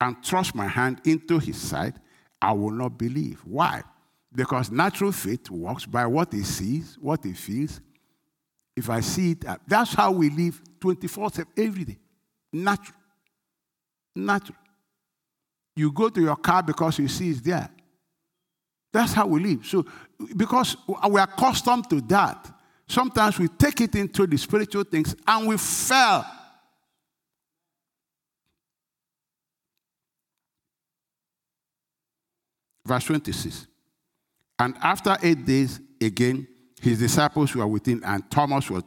[0.00, 2.00] and thrust my hand into his side,
[2.42, 3.40] I will not believe.
[3.44, 3.82] Why?
[4.34, 7.80] Because natural faith works by what he sees, what he feels.
[8.74, 11.98] If I see it, that's how we live 24 7 every day.
[12.52, 12.98] Natural.
[14.14, 14.58] Natural.
[15.76, 17.68] You go to your car because you see it's there.
[18.92, 19.66] That's how we live.
[19.66, 19.84] So,
[20.36, 22.48] because we are accustomed to that,
[22.86, 26.24] sometimes we take it into the spiritual things and we fail.
[32.86, 33.66] Verse 26.
[34.58, 36.46] And after eight days, again,
[36.80, 38.84] his disciples were with him, and Thomas was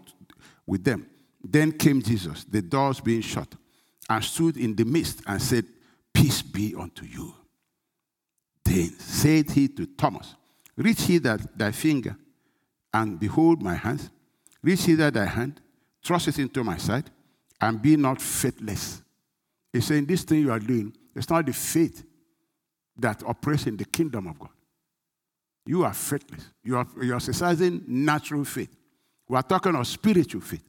[0.65, 1.05] with them.
[1.43, 3.53] Then came Jesus, the doors being shut
[4.09, 5.65] and stood in the midst and said,
[6.13, 7.33] Peace be unto you.
[8.63, 10.35] Then said he to Thomas,
[10.75, 12.15] Reach hither thy finger,
[12.93, 14.09] and behold my hands.
[14.63, 15.61] Reach hither thy hand,
[16.03, 17.09] thrust it into my side,
[17.61, 19.01] and be not faithless.
[19.71, 22.03] He's saying, This thing you are doing, it's not the faith
[22.97, 24.49] that operates in the kingdom of God.
[25.65, 26.45] You are faithless.
[26.63, 28.73] You are, you are exercising natural faith.
[29.27, 30.63] We are talking of spiritual faith.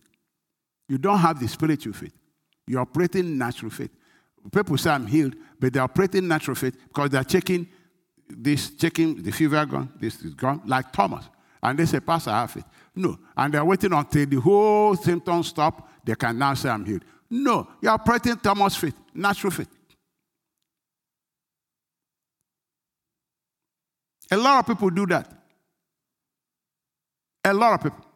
[0.89, 2.17] You don't have the spiritual faith.
[2.68, 3.90] You're operating natural faith.
[4.52, 7.66] People say I'm healed, but they're operating natural faith because they're checking
[8.28, 11.24] this, checking the fever gone, this is gone, like Thomas.
[11.62, 12.64] And they say, Pastor, I have faith.
[12.94, 13.18] No.
[13.36, 17.04] And they're waiting until the whole symptoms stop, they can now say I'm healed.
[17.30, 17.68] No.
[17.80, 19.68] You're operating Thomas' faith, natural faith.
[24.30, 25.32] A lot of people do that.
[27.44, 28.07] A lot of people.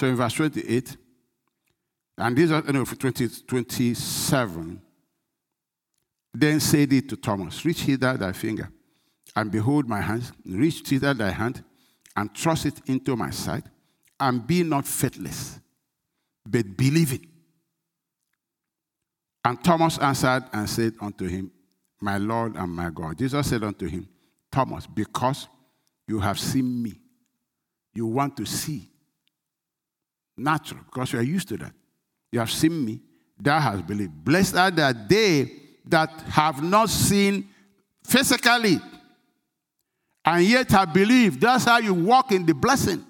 [0.00, 0.96] So in verse 28,
[2.16, 4.82] and this is no, 20, 27,
[6.32, 8.70] then said it to Thomas, Reach hither thy finger,
[9.36, 11.62] and behold my hands, reach hither thy hand,
[12.16, 13.64] and thrust it into my side,
[14.18, 15.60] and be not faithless,
[16.46, 17.26] but believing.
[19.44, 21.52] And Thomas answered and said unto him,
[22.00, 23.18] My Lord and my God.
[23.18, 24.08] Jesus said unto him,
[24.50, 25.46] Thomas, because
[26.08, 26.94] you have seen me,
[27.92, 28.90] you want to see.
[30.40, 31.72] Natural, because you are used to that.
[32.32, 33.00] You have seen me,
[33.38, 34.24] thou hast believed.
[34.24, 35.52] Blessed are that they
[35.84, 37.46] that have not seen
[38.02, 38.80] physically
[40.24, 41.40] and yet have believed.
[41.40, 43.04] That's how you walk in the blessing.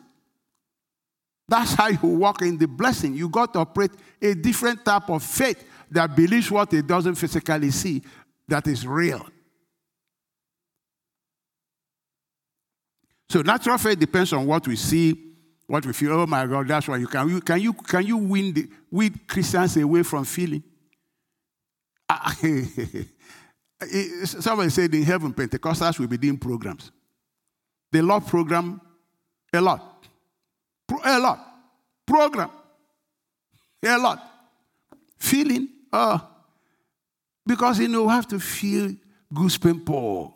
[1.49, 3.15] That's how you walk in the blessing.
[3.15, 7.71] You got to operate a different type of faith that believes what it doesn't physically
[7.71, 8.03] see,
[8.49, 9.25] that is real.
[13.29, 15.30] So natural faith depends on what we see,
[15.71, 16.13] what we feel.
[16.15, 17.29] Oh my God, that's why you can.
[17.29, 20.65] You, can you can you win the, win Christians away from feeling?
[24.25, 26.91] Somebody said in heaven, Pentecostals will be doing programs.
[27.93, 28.81] They love program
[29.53, 30.09] a lot.
[30.89, 31.39] Pro- a lot.
[32.05, 32.51] Program.
[33.85, 34.29] A lot.
[35.19, 35.69] Feeling.
[35.93, 36.19] Uh,
[37.47, 38.93] because you know, you have to feel
[39.33, 40.33] goosebumps.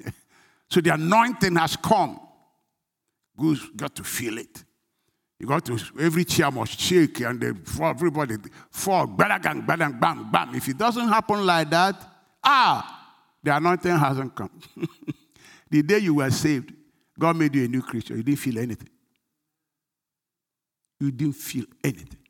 [0.70, 2.21] so the anointing has come.
[3.42, 4.64] Goose got to feel it.
[5.40, 8.36] You got to, every chair must shake and for everybody
[8.70, 10.54] fall, bang, bang, bang, bam.
[10.54, 11.96] If it doesn't happen like that,
[12.44, 14.50] ah, the anointing hasn't come.
[15.70, 16.72] the day you were saved,
[17.18, 18.14] God made you a new creature.
[18.14, 18.90] You didn't feel anything.
[21.00, 22.20] You didn't feel anything.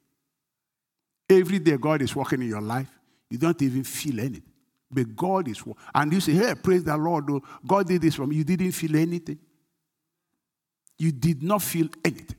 [1.28, 2.88] Every day God is working in your life,
[3.28, 4.50] you don't even feel anything.
[4.90, 5.62] But God is,
[5.94, 8.36] and you say, hey, praise the Lord, oh, God did this for me.
[8.36, 9.38] You didn't feel anything.
[11.02, 12.36] You did not feel anything.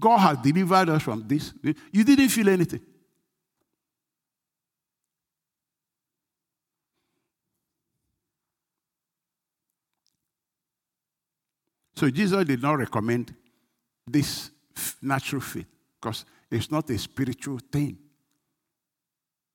[0.00, 1.52] God has delivered us from this.
[1.92, 2.80] You didn't feel anything.
[11.94, 13.34] So Jesus did not recommend
[14.06, 14.50] this
[15.02, 15.66] natural faith
[16.00, 17.98] because it's not a spiritual thing.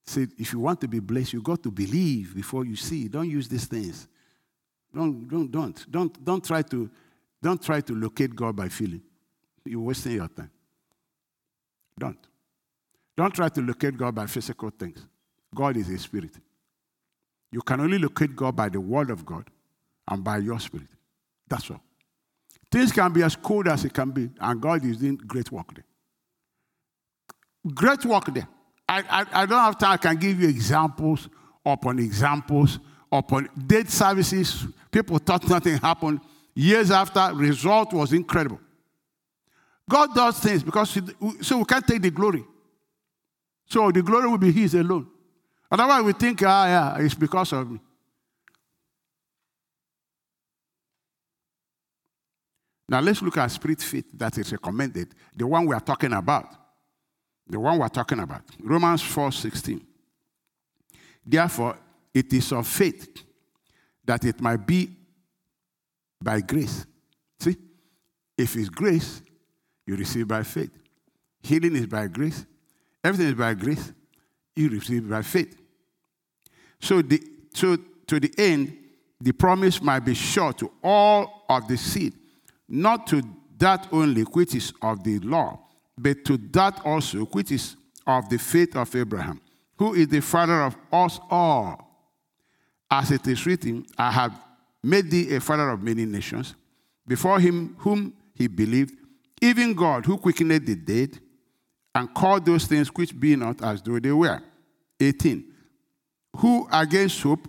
[0.05, 3.07] Said, if you want to be blessed, you got to believe before you see.
[3.07, 4.07] Don't use these things.
[4.93, 6.91] Don't, don't, don't, don't, don't try to,
[7.46, 9.04] don't try to locate God by feeling.
[9.66, 10.50] You're wasting your time.
[11.96, 12.18] Don't.
[13.16, 15.06] Don't try to locate God by physical things.
[15.54, 16.32] God is a spirit.
[17.52, 19.48] You can only locate God by the word of God
[20.08, 20.88] and by your spirit.
[21.48, 21.82] That's all.
[22.72, 25.72] Things can be as cold as it can be, and God is doing great work
[25.76, 25.86] there.
[27.76, 28.48] Great work there.
[28.89, 29.91] I, I, I don't have time.
[29.91, 31.30] I can give you examples
[31.64, 32.80] upon examples
[33.12, 34.66] upon dead services.
[34.89, 36.22] People thought nothing happened.
[36.56, 38.60] Years after, result was incredible.
[39.89, 40.97] God does things because
[41.41, 42.43] so we can't take the glory.
[43.68, 45.08] So the glory will be His alone.
[45.70, 47.80] Otherwise, we think, ah, yeah, it's because of me.
[52.88, 56.47] Now let's look at spirit faith that is recommended, the one we are talking about.
[57.47, 58.43] The one we are talking about.
[58.60, 59.86] Romans 4 16.
[61.26, 61.78] Therefore,
[62.14, 63.24] it is of faith
[64.03, 64.89] that it might be
[66.26, 66.86] by grace.
[67.39, 67.55] See?
[68.36, 69.21] If it's grace,
[69.86, 70.71] you receive by faith.
[71.41, 72.45] Healing is by grace.
[73.03, 73.93] Everything is by grace.
[74.55, 75.55] You receive by faith.
[76.82, 77.21] So, the,
[77.53, 78.76] so to the end,
[79.21, 82.13] the promise might be sure to all of the seed,
[82.67, 83.21] not to
[83.59, 85.59] that only which is of the law,
[85.97, 89.39] but to that also which is of the faith of Abraham,
[89.78, 91.82] who is the father of us all.
[92.89, 94.45] As it is written, I have
[94.86, 96.56] made thee a father of many nations,
[97.08, 98.94] before him whom he believed,
[99.42, 101.20] even God who quickened the dead
[101.94, 104.42] and called those things which be not as though they were.
[105.00, 105.44] 18.
[106.38, 107.48] Who against hope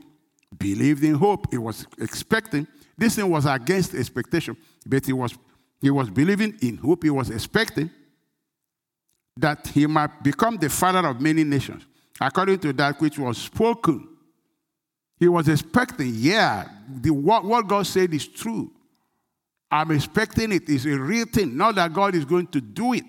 [0.56, 1.48] believed in hope.
[1.50, 2.66] He was expecting.
[2.96, 4.56] This thing was against expectation,
[4.86, 5.34] but he was,
[5.80, 7.04] he was believing in hope.
[7.04, 7.90] He was expecting
[9.36, 11.84] that he might become the father of many nations,
[12.18, 14.15] according to that which was spoken.
[15.18, 18.70] He was expecting, yeah, the, what, what God said is true.
[19.70, 23.04] I'm expecting it is a real thing, not that God is going to do it.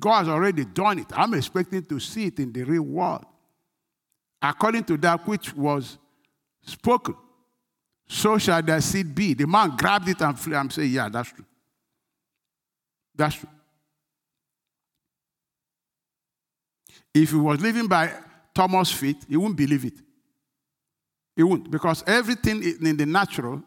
[0.00, 1.06] God has already done it.
[1.14, 3.24] I'm expecting to see it in the real world.
[4.42, 5.96] According to that which was
[6.62, 7.14] spoken,
[8.06, 9.32] so shall the seed be.
[9.32, 10.56] The man grabbed it and flew.
[10.56, 11.44] I'm saying, yeah, that's true.
[13.14, 13.48] That's true.
[17.14, 18.12] If he was living by
[18.52, 19.94] Thomas' faith, he wouldn't believe it.
[21.36, 23.62] He wouldn't, because everything in the natural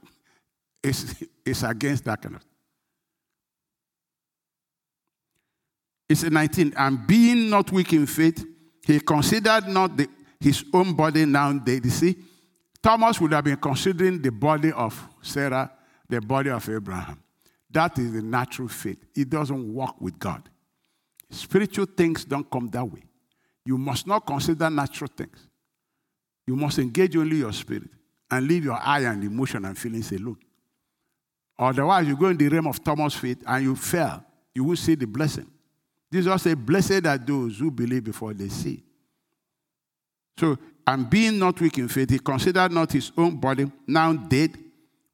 [0.82, 2.46] is, is against that kind of.
[6.10, 6.74] It's 19.
[6.78, 8.46] And being not weak in faith,
[8.86, 10.08] he considered not the,
[10.40, 11.84] his own body now dead.
[11.84, 12.16] You see,
[12.82, 15.70] Thomas would have been considering the body of Sarah,
[16.08, 17.22] the body of Abraham.
[17.70, 19.04] That is the natural faith.
[19.14, 20.50] It doesn't work with God.
[21.30, 23.04] Spiritual things don't come that way.
[23.66, 25.47] You must not consider natural things.
[26.48, 27.90] You must engage only your spirit
[28.32, 30.38] and leave your eye and emotion and feelings alone.
[31.60, 34.24] Otherwise, you go in the realm of Thomas' faith and you fail.
[34.56, 35.48] You will see the blessing.
[36.12, 38.84] Jesus said, Blessed are those who believe before they see.
[40.40, 44.58] So, and being not weak in faith, he considered not his own body now dead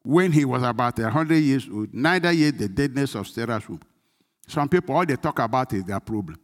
[0.03, 3.79] when he was about a hundred years old, neither yet the deadness of Sarah's womb.
[4.47, 6.37] Some people, all they talk about is their problem.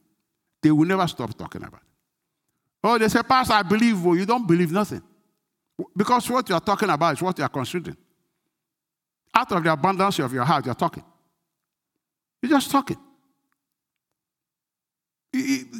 [0.61, 1.88] They will never stop talking about it.
[2.83, 4.03] Oh, they say, Pastor, I believe.
[4.03, 5.01] Well, you don't believe nothing.
[5.95, 7.97] Because what you're talking about is what you're considering.
[9.33, 11.03] Out of the abundance of your heart, you're talking.
[12.41, 12.97] You're just talking.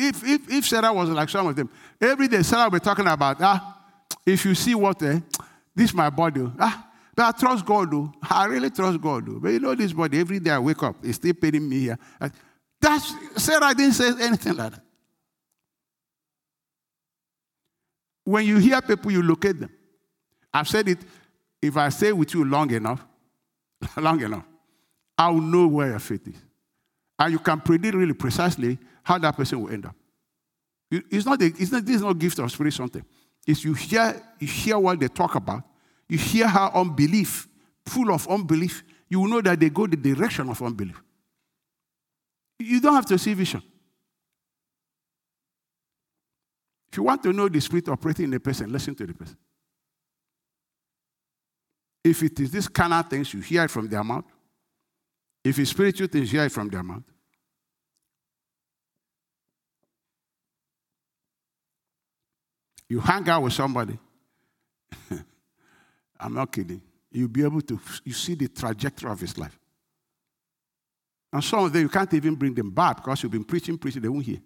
[0.00, 1.68] If, if, if Sarah was like some of them,
[2.00, 3.82] every day Sarah will be talking about, ah,
[4.24, 5.18] if you see what, eh,
[5.74, 6.48] this is my body.
[6.58, 8.12] Ah, but I trust God, though.
[8.30, 9.40] I really trust God, though.
[9.40, 11.98] But you know, this body, every day I wake up, it's still paying me here.
[12.80, 14.82] That's, Sarah didn't say anything like that.
[18.28, 19.70] When you hear people, you look at them.
[20.52, 20.98] I've said it,
[21.62, 23.02] if I stay with you long enough,
[23.96, 24.44] long enough,
[25.16, 26.36] I will know where your faith is.
[27.18, 29.96] And you can predict really precisely how that person will end up.
[30.90, 33.02] It's not, a, it's not this is not gift of spirit something.
[33.46, 35.62] It's you hear, you hear what they talk about,
[36.06, 37.48] you hear how unbelief,
[37.86, 41.00] full of unbelief, you will know that they go the direction of unbelief.
[42.58, 43.62] You don't have to see vision.
[46.90, 49.36] If you want to know the spirit operating in a person, listen to the person.
[52.02, 54.24] If it is this carnal things, you hear it from their mouth.
[55.44, 57.02] If it's spiritual things, you hear it from their mouth.
[62.88, 63.98] You hang out with somebody.
[66.20, 66.80] I'm not kidding.
[67.12, 69.58] You'll be able to you see the trajectory of his life.
[71.30, 74.00] And some of them you can't even bring them back because you've been preaching, preaching,
[74.00, 74.40] they won't hear.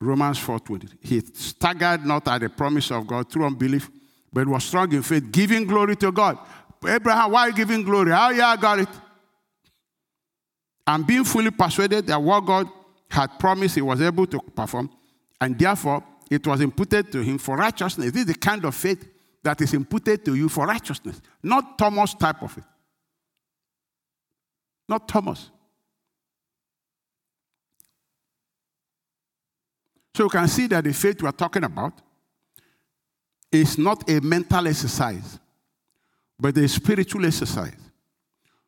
[0.00, 0.88] Romans 4:20.
[1.00, 3.90] He staggered not at the promise of God through unbelief,
[4.32, 6.38] but was strong in faith, giving glory to God.
[6.86, 8.10] Abraham, why are you giving glory?
[8.10, 8.88] How yeah, I got it.
[10.86, 12.68] And being fully persuaded that what God
[13.10, 14.90] had promised he was able to perform,
[15.40, 18.12] and therefore it was imputed to him for righteousness.
[18.12, 19.08] This is the kind of faith
[19.42, 22.64] that is imputed to you for righteousness, not Thomas type of it.
[24.88, 25.50] Not Thomas.
[30.16, 31.92] So you can see that the faith we are talking about
[33.52, 35.38] is not a mental exercise,
[36.40, 37.76] but a spiritual exercise.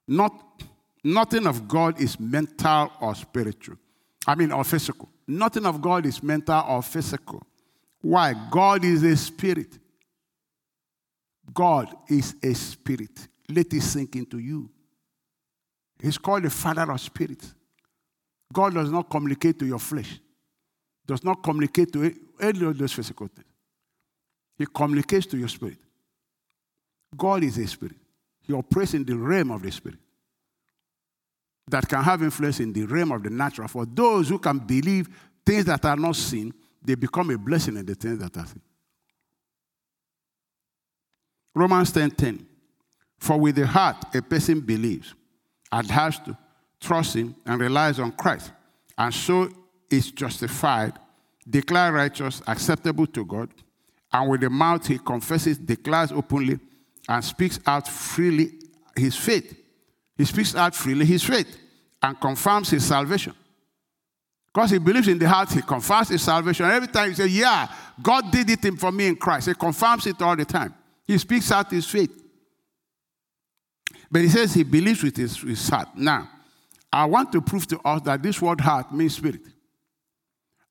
[0.07, 0.63] Not,
[1.03, 3.77] nothing of God is mental or spiritual.
[4.27, 5.09] I mean, or physical.
[5.27, 7.43] Nothing of God is mental or physical.
[8.03, 8.35] Why?
[8.51, 9.79] God is a spirit.
[11.55, 13.27] God is a spirit.
[13.49, 14.69] Let it sink into you.
[15.99, 17.55] He's called the Father of spirits.
[18.53, 20.21] God does not communicate to your flesh
[21.09, 23.49] does not communicate to any of those physical things.
[24.59, 25.79] He communicates to your spirit.
[27.17, 27.97] God is a spirit.
[28.43, 29.99] He operates in the realm of the spirit
[31.67, 33.69] that can have influence in the realm of the natural.
[33.69, 35.09] For those who can believe
[35.45, 36.53] things that are not seen,
[36.83, 38.63] they become a blessing in the things that are seen.
[41.55, 42.47] Romans 10 10.
[43.19, 45.15] For with the heart a person believes
[45.73, 46.37] and has to
[46.81, 48.53] trust him and relies on Christ,
[48.97, 49.51] and so
[49.91, 50.95] is justified,
[51.49, 53.51] declared righteous, acceptable to God,
[54.13, 56.59] and with the mouth he confesses, declares openly,
[57.09, 58.53] and speaks out freely
[58.97, 59.57] his faith.
[60.17, 61.57] He speaks out freely his faith
[62.03, 63.35] and confirms his salvation.
[64.53, 66.67] Because he believes in the heart, he confirms his salvation.
[66.67, 67.69] Every time he says, Yeah,
[68.03, 70.75] God did it for me in Christ, he confirms it all the time.
[71.07, 72.25] He speaks out his faith.
[74.11, 75.89] But he says he believes with his, his heart.
[75.95, 76.29] Now,
[76.93, 79.43] I want to prove to us that this word heart means spirit.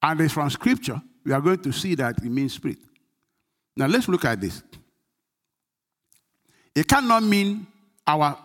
[0.01, 2.77] And it's from scripture, we are going to see that it means spirit.
[3.75, 4.63] Now let's look at this.
[6.75, 7.67] It cannot mean
[8.05, 8.37] our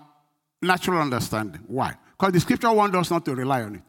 [0.61, 1.63] natural understanding.
[1.67, 1.95] Why?
[2.19, 3.83] Because the scripture wants us not to rely on it.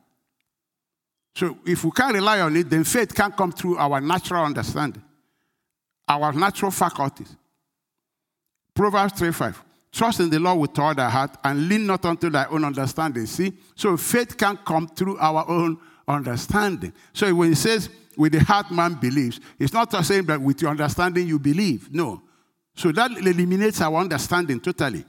[1.36, 5.04] So if we can't rely on it, then faith can't come through our natural understanding,
[6.08, 7.36] our natural faculties.
[8.74, 9.64] Proverbs 3 5.
[9.92, 13.28] Trust in the Lord with all thy heart and lean not unto thy own understanding.
[13.28, 13.54] See?
[13.76, 15.78] So faith can't come through our own
[16.08, 16.94] understanding.
[17.14, 20.72] So when he says, with the heart man believes, it's not saying that with your
[20.72, 21.92] understanding you believe.
[21.94, 22.22] No.
[22.76, 25.06] So that eliminates our understanding totally.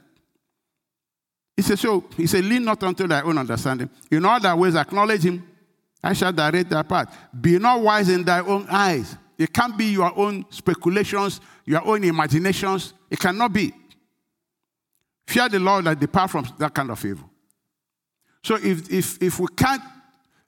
[1.55, 3.89] He says, So he said, lean not unto thy own understanding.
[4.11, 5.47] In all thy ways acknowledge him.
[6.03, 7.17] I shall direct thy path.
[7.39, 9.17] Be not wise in thy own eyes.
[9.37, 12.93] It can't be your own speculations, your own imaginations.
[13.09, 13.73] It cannot be.
[15.27, 17.29] Fear the Lord and depart from that kind of evil.
[18.43, 19.81] So if, if, if we can't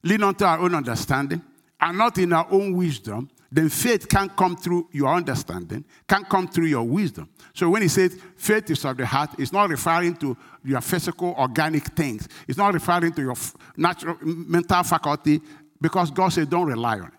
[0.08, 1.42] lean onto our own understanding
[1.80, 6.48] and not in our own wisdom, then faith can't come through your understanding, can't come
[6.48, 7.30] through your wisdom.
[7.54, 11.34] So when he says faith is of the heart, it's not referring to your physical,
[11.38, 12.28] organic things.
[12.48, 13.36] It's not referring to your
[13.78, 15.42] natural mental faculty
[15.80, 17.14] because God said don't rely on it.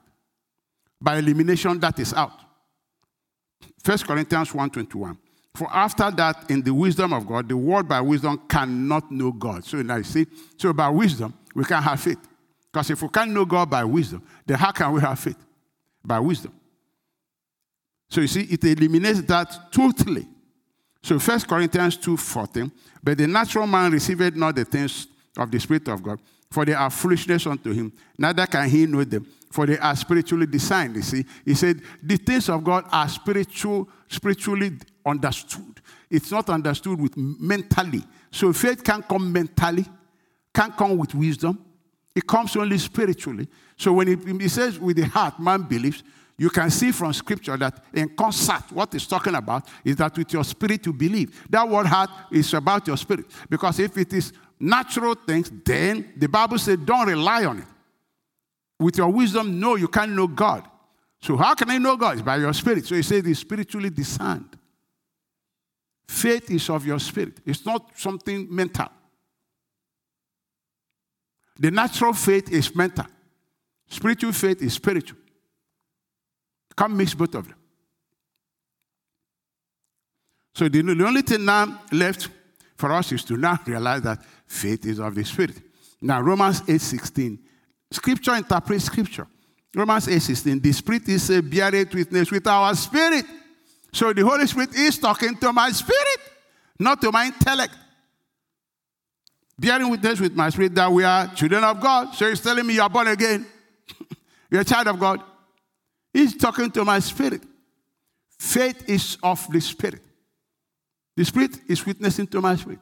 [1.00, 2.40] By elimination, that is out.
[3.84, 5.16] 1 Corinthians 1.21.
[5.54, 9.64] For after that, in the wisdom of God, the world by wisdom cannot know God.
[9.64, 10.26] So now you see,
[10.56, 12.18] so by wisdom, we can have faith.
[12.72, 15.36] Because if we can't know God by wisdom, then how can we have faith?
[16.08, 16.52] by wisdom.
[18.08, 20.26] So you see, it eliminates that totally.
[21.02, 25.06] So 1 Corinthians 2:14, but the natural man received not the things
[25.36, 26.18] of the Spirit of God,
[26.50, 30.46] for they are foolishness unto him, neither can he know them, for they are spiritually
[30.46, 30.96] discerned.
[30.96, 34.72] You see, he said the things of God are spiritual, spiritually
[35.04, 35.80] understood.
[36.10, 38.02] It's not understood with mentally.
[38.30, 39.86] So faith can't come mentally,
[40.54, 41.62] can't come with wisdom,
[42.14, 43.48] it comes only spiritually.
[43.76, 46.02] So when he, says with the heart man believes,
[46.36, 50.32] you can see from scripture that in concert, what he's talking about is that with
[50.32, 51.46] your spirit you believe.
[51.50, 53.26] That word heart is about your spirit.
[53.50, 57.66] Because if it is natural things, then the Bible says don't rely on it.
[58.78, 60.68] With your wisdom, no, you can't know God.
[61.20, 62.14] So how can I know God?
[62.14, 62.86] It's by your spirit.
[62.86, 64.56] So he says it's spiritually discerned.
[66.06, 67.40] Faith is of your spirit.
[67.44, 68.88] It's not something mental.
[71.58, 73.06] The natural faith is mental,
[73.88, 75.18] spiritual faith is spiritual.
[76.76, 77.56] Can't mix both of them.
[80.54, 82.28] So the, the only thing now left
[82.76, 85.60] for us is to now realize that faith is of the Spirit.
[86.00, 87.38] Now, Romans 8 16.
[87.90, 89.26] Scripture interprets Scripture.
[89.74, 90.60] Romans 8 16.
[90.60, 93.24] The Spirit is a bearing witness with our spirit.
[93.92, 96.20] So the Holy Spirit is talking to my spirit,
[96.78, 97.74] not to my intellect
[99.58, 102.14] bearing witness with my spirit that we are children of God.
[102.14, 103.46] So he's telling me you are born again.
[104.50, 105.20] You're a child of God.
[106.12, 107.42] He's talking to my spirit.
[108.38, 110.02] Faith is of the spirit.
[111.16, 112.78] The spirit is witnessing to my spirit.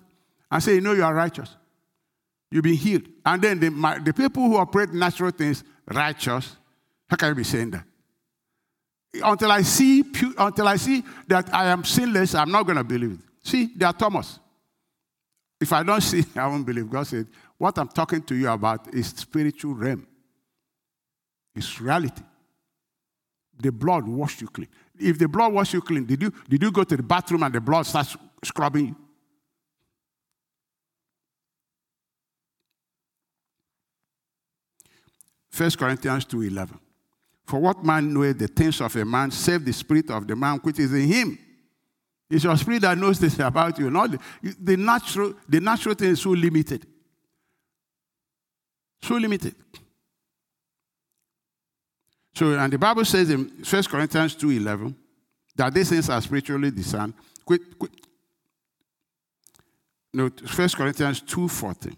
[0.51, 1.55] I say, you know, you are righteous.
[2.51, 3.03] You've been healed.
[3.25, 6.57] And then the, my, the people who operate natural things, righteous,
[7.09, 7.85] how can you be saying that?
[9.25, 10.05] Until I see,
[10.39, 13.21] until I see that I am sinless, I'm not going to believe it.
[13.43, 14.39] See, they are Thomas.
[15.61, 16.89] If I don't see, I won't believe.
[16.91, 17.27] God said,
[17.57, 20.07] What I'm talking to you about is spiritual realm,
[21.55, 22.23] it's reality.
[23.59, 24.69] The blood washed you clean.
[24.99, 27.55] If the blood washed you clean, did you, did you go to the bathroom and
[27.55, 28.97] the blood starts scrubbing you?
[35.49, 36.79] First Corinthians 2.11.
[37.47, 40.59] For what man knoweth the things of a man, save the spirit of the man
[40.59, 41.39] which is in him?
[42.29, 43.91] It's your spirit that knows this about you.
[43.91, 44.19] Not the,
[44.61, 46.87] the natural, the natural thing is so limited.
[49.03, 49.55] So limited.
[52.35, 54.95] So, and the Bible says in 1 Corinthians 2.11
[55.55, 57.15] that these things are spiritually discerned.
[57.45, 57.93] Quick, quick.
[60.13, 61.97] No, 1 Corinthians 2.14.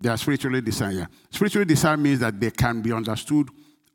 [0.00, 1.06] They are spiritually discerned, yeah.
[1.30, 3.48] Spiritually discerned means that they can be understood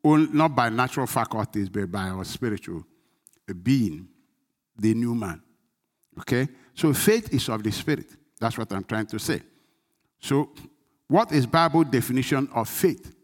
[0.03, 2.85] not by natural faculties, but by our spiritual
[3.63, 4.07] being
[4.77, 5.41] the new man.
[6.19, 6.47] Okay?
[6.73, 8.07] So faith is of the spirit.
[8.39, 9.41] That's what I'm trying to say.
[10.19, 10.49] So,
[11.07, 13.15] what is Bible definition of faith?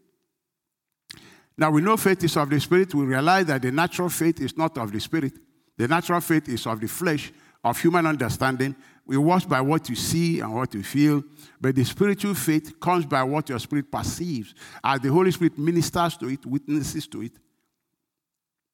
[1.56, 2.94] Now we know faith is of the spirit.
[2.94, 5.32] We realize that the natural faith is not of the spirit.
[5.76, 7.32] The natural faith is of the flesh,
[7.62, 8.76] of human understanding.
[9.04, 11.22] We watch by what you see and what you feel.
[11.60, 14.54] But the spiritual faith comes by what your spirit perceives.
[14.82, 17.32] As the Holy Spirit ministers to it, witnesses to it.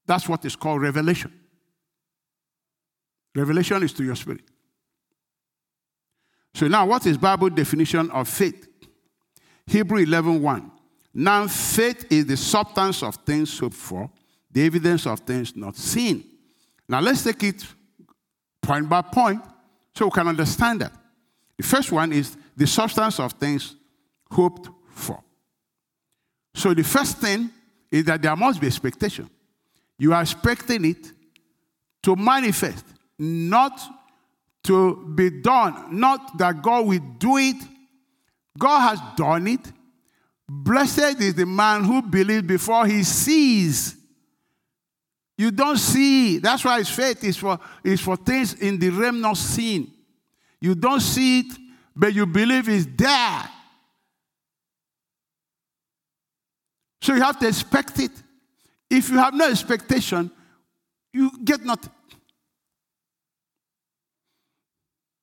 [0.07, 1.33] That's what is called revelation.
[3.35, 4.43] Revelation is to your spirit.
[6.55, 8.67] So now, what is Bible definition of faith?
[9.67, 10.71] Hebrew 11 1.
[11.15, 14.11] Now, faith is the substance of things hoped for,
[14.51, 16.25] the evidence of things not seen.
[16.89, 17.65] Now, let's take it
[18.63, 19.43] point by point
[19.95, 20.93] so we can understand that.
[21.57, 23.77] The first one is the substance of things
[24.31, 25.23] hoped for.
[26.55, 27.51] So, the first thing
[27.91, 29.29] is that there must be expectation.
[29.99, 31.13] You are expecting it
[32.03, 32.85] to manifest
[33.19, 33.81] not
[34.65, 37.57] to be done, not that God will do it.
[38.59, 39.73] God has done it.
[40.49, 43.97] Blessed is the man who believes before he sees.
[45.37, 46.39] You don't see.
[46.39, 49.93] That's why his faith is for, is for things in the realm not seen.
[50.61, 51.57] You don't see it,
[51.95, 53.49] but you believe it's there.
[57.01, 58.11] So you have to expect it.
[58.91, 60.31] If you have no expectation,
[61.13, 61.93] you get nothing.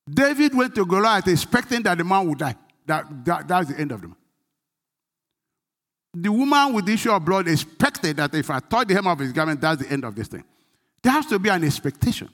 [0.08, 2.54] David went to Goliath expecting that the man would die.
[2.86, 4.16] That, that, that's the end of the man.
[6.14, 9.18] The woman with the issue of blood expected that if I touch the hem of
[9.18, 10.44] his garment, that's the end of this thing.
[11.02, 12.28] There has to be an expectation.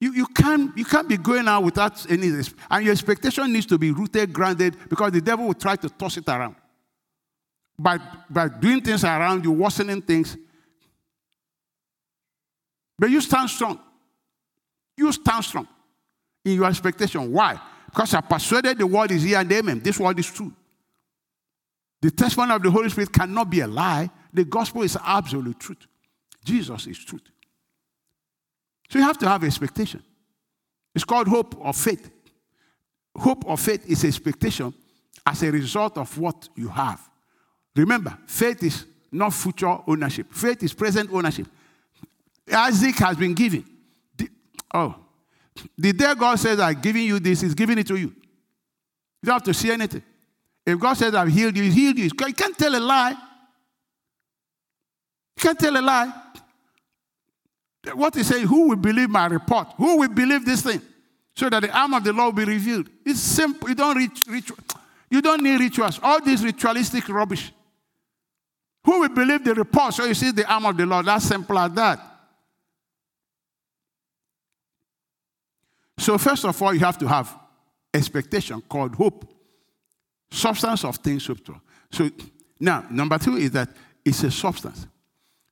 [0.00, 3.76] You, you, can't, you can't be going out without any, and your expectation needs to
[3.76, 6.54] be rooted, grounded, because the devil will try to toss it around.
[7.78, 7.98] By,
[8.30, 10.36] by doing things around you, worsening things.
[12.98, 13.80] But you stand strong.
[14.96, 15.68] You stand strong
[16.44, 17.32] in your expectation.
[17.32, 17.60] Why?
[17.86, 19.80] Because I persuaded the world is here and amen.
[19.80, 20.52] This word is true.
[22.00, 24.08] The testimony of the Holy Spirit cannot be a lie.
[24.32, 25.86] The gospel is absolute truth.
[26.44, 27.22] Jesus is truth.
[28.88, 30.02] So you have to have expectation.
[30.94, 32.10] It's called hope or faith.
[33.16, 34.72] Hope or faith is expectation
[35.26, 37.00] as a result of what you have.
[37.76, 41.46] Remember, faith is not future ownership, faith is present ownership.
[42.52, 43.64] Isaac has been given.
[44.16, 44.28] The,
[44.74, 44.94] oh,
[45.76, 48.08] the day God says, I'm giving you this, He's giving it to you.
[49.22, 50.02] You don't have to see anything.
[50.66, 52.04] If God says, I've healed you, He's healed you.
[52.04, 53.10] You can't tell a lie.
[55.36, 56.12] You can't tell a lie.
[57.94, 59.68] What He saying, who will believe my report?
[59.76, 60.80] Who will believe this thing?
[61.34, 62.88] So that the arm of the Lord will be revealed.
[63.04, 63.68] It's simple.
[63.68, 64.58] You don't, reach, ritual.
[65.10, 65.98] you don't need rituals.
[66.02, 67.52] All this ritualistic rubbish.
[68.84, 69.94] Who will believe the report?
[69.94, 71.06] So you see the arm of the Lord.
[71.06, 72.09] That's simple as that.
[76.00, 77.38] So, first of all, you have to have
[77.92, 79.30] expectation called hope.
[80.30, 81.60] Substance of things hoped for.
[81.92, 82.08] So,
[82.58, 83.68] now, number two is that
[84.02, 84.86] it's a substance.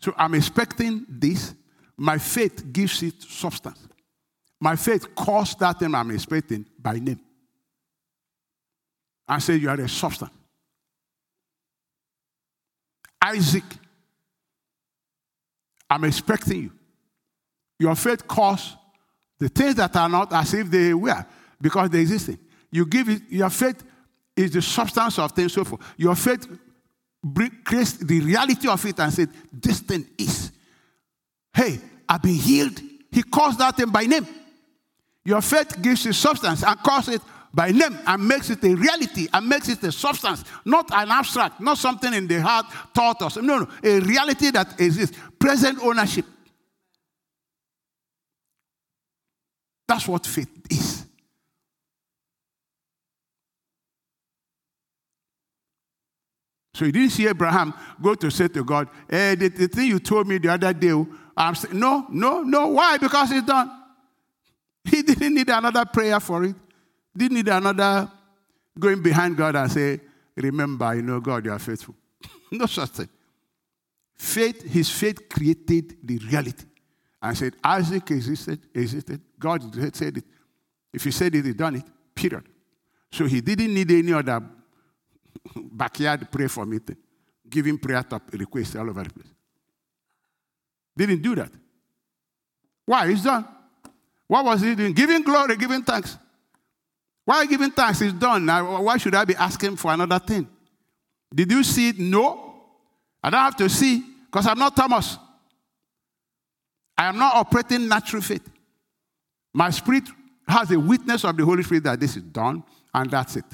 [0.00, 1.54] So, I'm expecting this.
[1.98, 3.78] My faith gives it substance.
[4.58, 7.20] My faith calls that thing I'm expecting by name.
[9.28, 10.32] I say, You are a substance.
[13.22, 13.64] Isaac,
[15.90, 16.72] I'm expecting you.
[17.78, 18.77] Your faith calls
[19.38, 21.24] the things that are not as if they were,
[21.60, 22.30] because they exist.
[22.70, 23.82] You give it, your faith
[24.36, 25.82] is the substance of things so forth.
[25.96, 26.46] Your faith
[27.64, 30.52] creates the reality of it and said, This thing is.
[31.52, 31.78] Hey,
[32.08, 32.80] I've been healed.
[33.10, 34.26] He calls that thing by name.
[35.24, 37.20] Your faith gives it substance and calls it
[37.52, 41.60] by name and makes it a reality and makes it a substance, not an abstract,
[41.60, 43.46] not something in the heart, thought, or something.
[43.46, 45.18] No, no, a reality that exists.
[45.38, 46.24] Present ownership.
[49.88, 51.06] That's what faith is.
[56.74, 59.98] So you didn't see Abraham go to say to God, eh, the, the thing you
[59.98, 60.92] told me the other day,
[61.36, 62.68] I'm saying, no, no, no.
[62.68, 62.98] Why?
[62.98, 63.68] Because it's done.
[64.84, 66.54] He didn't need another prayer for it.
[67.16, 68.08] Didn't need another
[68.78, 70.00] going behind God and say,
[70.36, 71.96] remember, you know, God, you are faithful.
[72.52, 73.08] no such thing.
[74.14, 76.64] Faith, his faith created the reality
[77.20, 79.20] and said, Isaac existed, existed.
[79.38, 80.24] God said it.
[80.92, 81.84] If he said it, he done it.
[82.14, 82.44] Period.
[83.10, 84.42] So he didn't need any other
[85.54, 86.78] backyard prayer for me,
[87.48, 89.32] giving prayer top requests all over the place.
[90.96, 91.50] Didn't do that.
[92.84, 93.08] Why?
[93.08, 93.46] It's done.
[94.26, 94.92] What was he doing?
[94.92, 96.18] Giving glory, giving thanks.
[97.24, 98.00] Why giving thanks?
[98.00, 98.44] It's done.
[98.44, 100.48] Now, why should I be asking for another thing?
[101.34, 101.98] Did you see it?
[101.98, 102.54] No.
[103.22, 105.18] I don't have to see because I'm not Thomas.
[106.96, 108.48] I am not operating natural faith.
[109.54, 110.04] My spirit
[110.46, 112.62] has a witness of the Holy Spirit that this is done,
[112.94, 113.44] and that's it.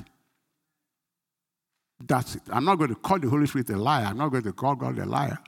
[2.06, 2.42] That's it.
[2.50, 4.06] I'm not going to call the Holy Spirit a liar.
[4.06, 5.38] I'm not going to call God a liar.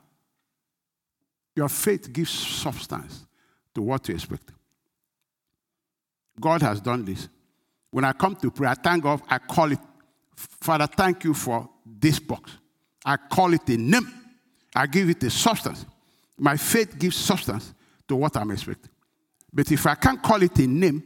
[1.55, 3.25] Your faith gives substance
[3.73, 4.51] to what you expect.
[6.39, 7.27] God has done this.
[7.91, 9.79] When I come to pray, I thank God, I call it,
[10.35, 12.51] Father, thank you for this box.
[13.05, 14.07] I call it a name.
[14.75, 15.85] I give it a substance.
[16.37, 17.73] My faith gives substance
[18.07, 18.91] to what I'm expecting.
[19.57, 21.01] But if I can't call it a name,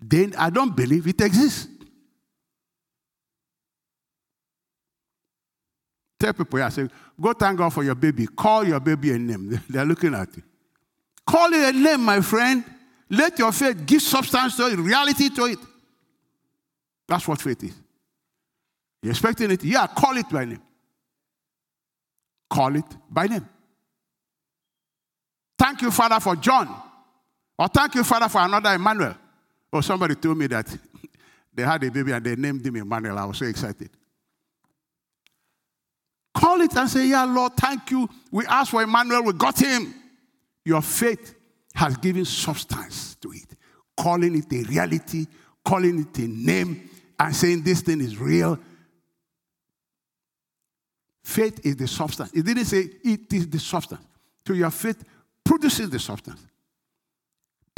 [0.00, 1.66] then I don't believe it exists.
[6.16, 6.88] Tell people, I say,
[7.20, 8.28] go thank God for your baby.
[8.28, 9.60] Call your baby a name.
[9.68, 10.44] They're looking at you.
[11.26, 12.64] Call it a name, my friend.
[13.08, 15.58] Let your faith give substance to it, reality to it.
[17.08, 17.74] That's what faith is.
[19.02, 19.64] You're expecting it?
[19.64, 20.62] Yeah, call it by name.
[22.48, 23.48] Call it by name.
[25.58, 26.89] Thank you, Father, for John.
[27.60, 29.14] Or thank you, Father, for another Emmanuel.
[29.70, 30.66] Oh, somebody told me that
[31.54, 33.18] they had a baby and they named him Emmanuel.
[33.18, 33.90] I was so excited.
[36.32, 38.08] Call it and say, Yeah, Lord, thank you.
[38.30, 39.94] We asked for Emmanuel, we got him.
[40.64, 41.34] Your faith
[41.74, 43.54] has given substance to it,
[43.94, 45.26] calling it a reality,
[45.62, 46.88] calling it a name,
[47.18, 48.58] and saying this thing is real.
[51.22, 52.32] Faith is the substance.
[52.32, 54.00] It didn't say it is the substance.
[54.46, 55.04] So your faith
[55.44, 56.40] produces the substance.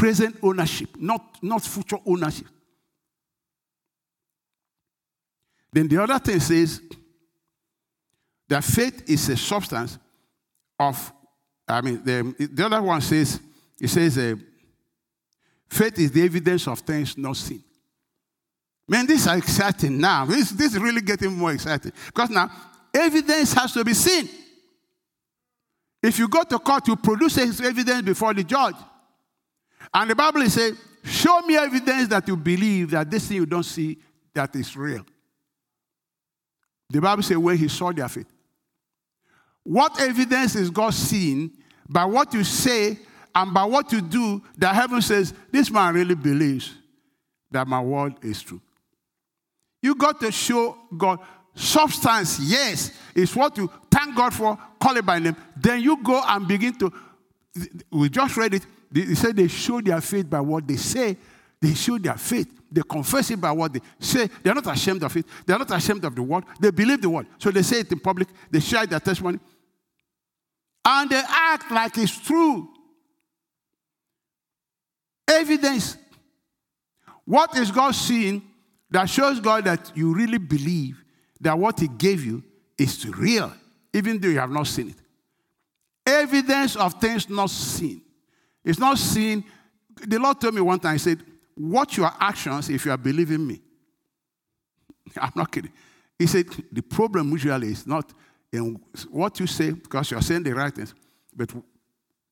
[0.03, 2.48] Present ownership, not, not future ownership.
[5.72, 6.80] Then the other thing says
[8.48, 9.96] that faith is a substance
[10.76, 11.12] of,
[11.68, 13.38] I mean, the, the other one says,
[13.80, 14.34] it says, uh,
[15.68, 17.62] faith is the evidence of things not seen.
[18.88, 20.24] Man, this is exciting now.
[20.24, 21.92] This, this is really getting more exciting.
[22.07, 22.50] Because now,
[22.92, 24.28] evidence has to be seen.
[26.03, 28.74] If you go to court, you produce evidence before the judge.
[29.95, 33.62] And the Bible saying, show me evidence that you believe that this thing you don't
[33.62, 33.99] see
[34.34, 35.05] that is real.
[36.88, 38.26] The Bible says when he saw their faith.
[39.64, 41.51] What evidence is God seeing
[41.88, 42.99] by what you say
[43.34, 46.74] and by what you do that heaven says, this man really believes
[47.51, 48.61] that my word is true?
[49.80, 51.18] You got to show God
[51.55, 55.36] substance, yes, is what you thank God for, call it by name.
[55.57, 56.93] Then you go and begin to,
[57.90, 58.66] we just read it.
[58.93, 61.16] He said they show their faith by what they say.
[61.61, 62.49] They show their faith.
[62.70, 64.28] They confess it by what they say.
[64.43, 65.26] They're not ashamed of it.
[65.47, 66.45] They're not ashamed of the word.
[66.61, 67.26] They believe the word.
[67.38, 68.28] So they say it in public.
[68.51, 69.38] They share their testimony.
[70.84, 72.68] And they act like it's true.
[75.28, 75.97] Evidence.
[77.24, 78.43] What is God seeing
[78.90, 81.03] that shows God that you really believe
[81.40, 82.43] that what He gave you
[82.76, 83.53] is real,
[83.93, 84.97] even though you have not seen it?
[86.05, 88.03] Evidence of things not seen.
[88.64, 89.44] It's not seen.
[90.06, 91.22] The Lord told me one time, He said,
[91.56, 93.60] Watch your actions if you are believing me.
[95.20, 95.72] I'm not kidding.
[96.18, 98.12] He said, The problem usually is not
[98.52, 100.94] in what you say, because you're saying the right things,
[101.34, 101.50] but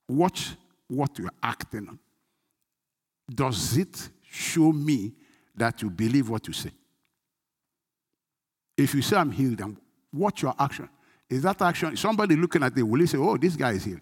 [0.08, 0.54] watch
[0.86, 1.98] what you're acting on.
[3.32, 5.12] Does it show me
[5.56, 6.70] that you believe what you say?
[8.76, 9.76] If you say I'm healed, and
[10.12, 10.88] watch your action.
[11.28, 14.00] Is that action, somebody looking at it, will he say, Oh, this guy is healed?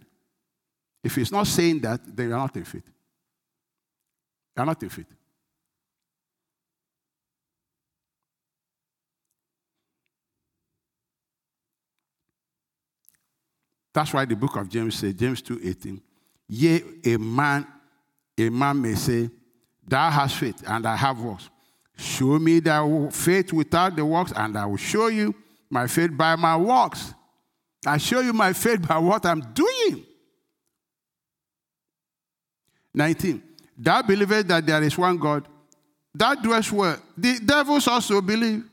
[1.02, 2.88] If he's not saying that, then you're not in faith.
[4.56, 5.06] You're not in faith.
[13.92, 16.00] That's why the book of James says, James 2:18,
[16.48, 17.66] yea, a man,
[18.38, 19.30] a man may say,
[19.86, 21.48] Thou hast faith, and I have works.
[21.96, 25.34] Show me thy faith without the works, and I will show you
[25.70, 27.12] my faith by my works.
[27.86, 30.04] I show you my faith by what I'm doing.
[32.94, 33.42] 19.
[33.76, 35.46] Thou believest that there is one God.
[36.14, 36.98] That doest well.
[37.16, 38.64] The devils also believe,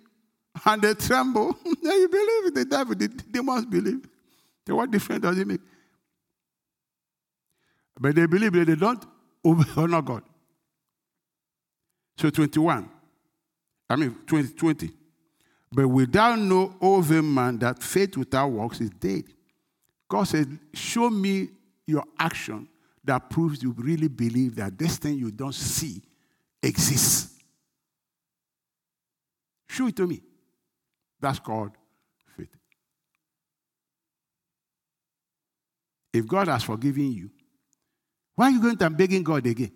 [0.66, 1.55] and they tremble.
[1.66, 4.07] you believe the devil, the demons believe.
[4.68, 5.61] So what difference does it make?
[7.99, 9.05] But they believe that they don't
[9.78, 10.24] honor God.
[12.18, 12.89] So 21.
[13.89, 14.89] I mean 20, 20.
[15.72, 19.26] But without know, O man, that faith without works is dead.
[20.07, 21.49] God said, Show me
[21.86, 22.68] your action
[23.05, 26.01] that proves you really believe that this thing you don't see
[26.61, 27.33] exists.
[29.69, 30.21] Show it to me.
[31.19, 31.71] That's called
[32.36, 32.55] faith.
[36.13, 37.29] If God has forgiven you,
[38.36, 39.71] why are you going to begging God again?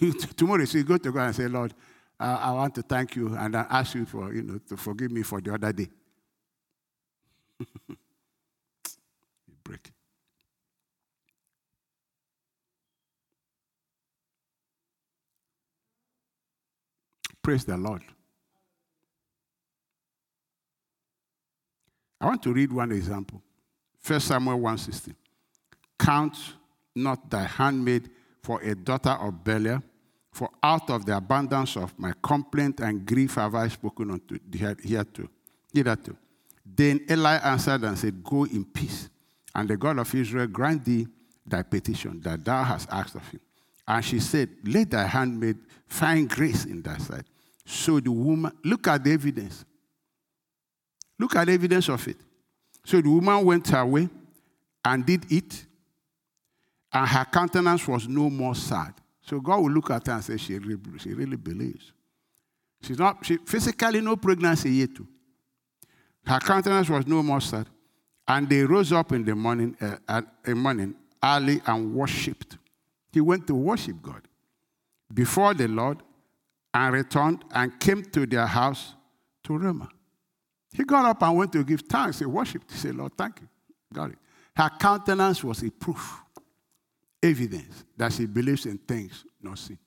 [0.36, 1.74] Tomorrow, so you go to God and say, Lord,
[2.18, 5.12] uh, I want to thank you and I ask you for, you know, to forgive
[5.12, 5.88] me for the other day.
[7.88, 7.96] you
[9.62, 9.92] break.
[17.48, 18.02] Praise the Lord.
[22.20, 23.40] I want to read one example.
[24.06, 25.14] 1 Samuel 1:16.
[25.98, 26.36] Count
[26.94, 28.10] not thy handmaid
[28.42, 29.82] for a daughter of Belial,
[30.30, 35.26] for out of the abundance of my complaint and grief have I spoken unto hereto.
[35.72, 36.18] Hitherto.
[36.66, 39.08] Then Eli answered and said, Go in peace,
[39.54, 41.08] and the God of Israel grant thee
[41.46, 43.40] thy petition that thou hast asked of him.
[43.86, 45.56] And she said, Let thy handmaid
[45.86, 47.24] find grace in thy sight.
[47.70, 49.62] So the woman, look at the evidence.
[51.18, 52.16] Look at the evidence of it.
[52.82, 54.08] So the woman went her way
[54.82, 55.66] and did it,
[56.90, 58.94] and her countenance was no more sad.
[59.20, 61.92] So God will look at her and say, She really, she really believes.
[62.80, 64.94] She's not, she, physically, no pregnancy yet.
[64.94, 65.06] Too.
[66.24, 67.66] Her countenance was no more sad.
[68.26, 72.56] And they rose up in the morning, uh, at, in morning early and worshipped.
[73.12, 74.22] He went to worship God
[75.12, 76.02] before the Lord
[76.74, 78.94] and returned and came to their house
[79.44, 79.88] to Ramah.
[80.72, 82.18] He got up and went to give thanks.
[82.18, 82.70] He worshiped.
[82.70, 83.48] He said, Lord, thank you.
[83.92, 84.18] Got it.
[84.54, 86.22] Her countenance was a proof.
[87.22, 89.78] evidence that she believes in things not seen.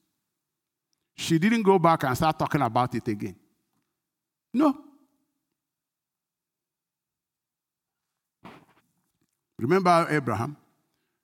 [1.16, 3.36] She didn't go back and start talking about it again.
[4.54, 4.78] No.
[9.58, 10.58] Remember Abraham?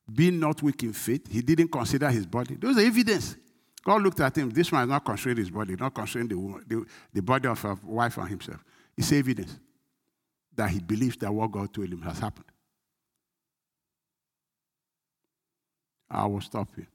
[0.09, 2.55] Being not weak in faith, he didn't consider his body.
[2.55, 3.35] Those are evidence.
[3.87, 4.49] God looked at him.
[4.49, 7.63] This man is not considering his body, not considering the, woman, the, the body of
[7.63, 8.61] a wife and himself.
[8.97, 9.57] It's evidence
[10.53, 12.51] that he believes that what God told him has happened.
[16.11, 16.89] I will stop here.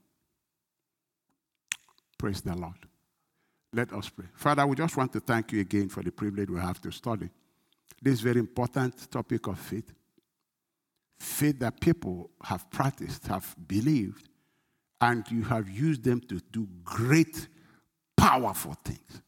[2.15, 2.75] Praise the Lord.
[3.73, 4.27] Let us pray.
[4.35, 7.27] Father, we just want to thank you again for the privilege we have to study
[8.03, 9.91] this very important topic of faith.
[11.17, 14.29] Faith that people have practiced, have believed,
[15.03, 17.49] and you have used them to do great,
[18.15, 19.21] powerful things.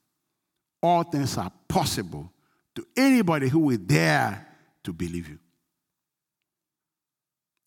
[0.82, 2.32] All things are possible
[2.76, 4.48] to anybody who will dare
[4.86, 5.40] to believe you.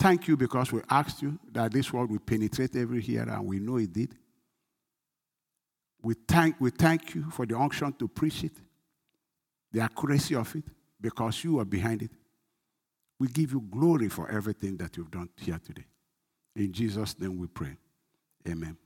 [0.00, 3.58] Thank you because we asked you that this word will penetrate every here, and we
[3.58, 4.14] know it did.
[6.00, 8.52] We thank, we thank you for the unction to preach it,
[9.70, 10.64] the accuracy of it,
[10.98, 12.12] because you are behind it.
[13.18, 15.84] We give you glory for everything that you've done here today.
[16.56, 17.76] In Jesus' name we pray.
[18.46, 18.78] Amen.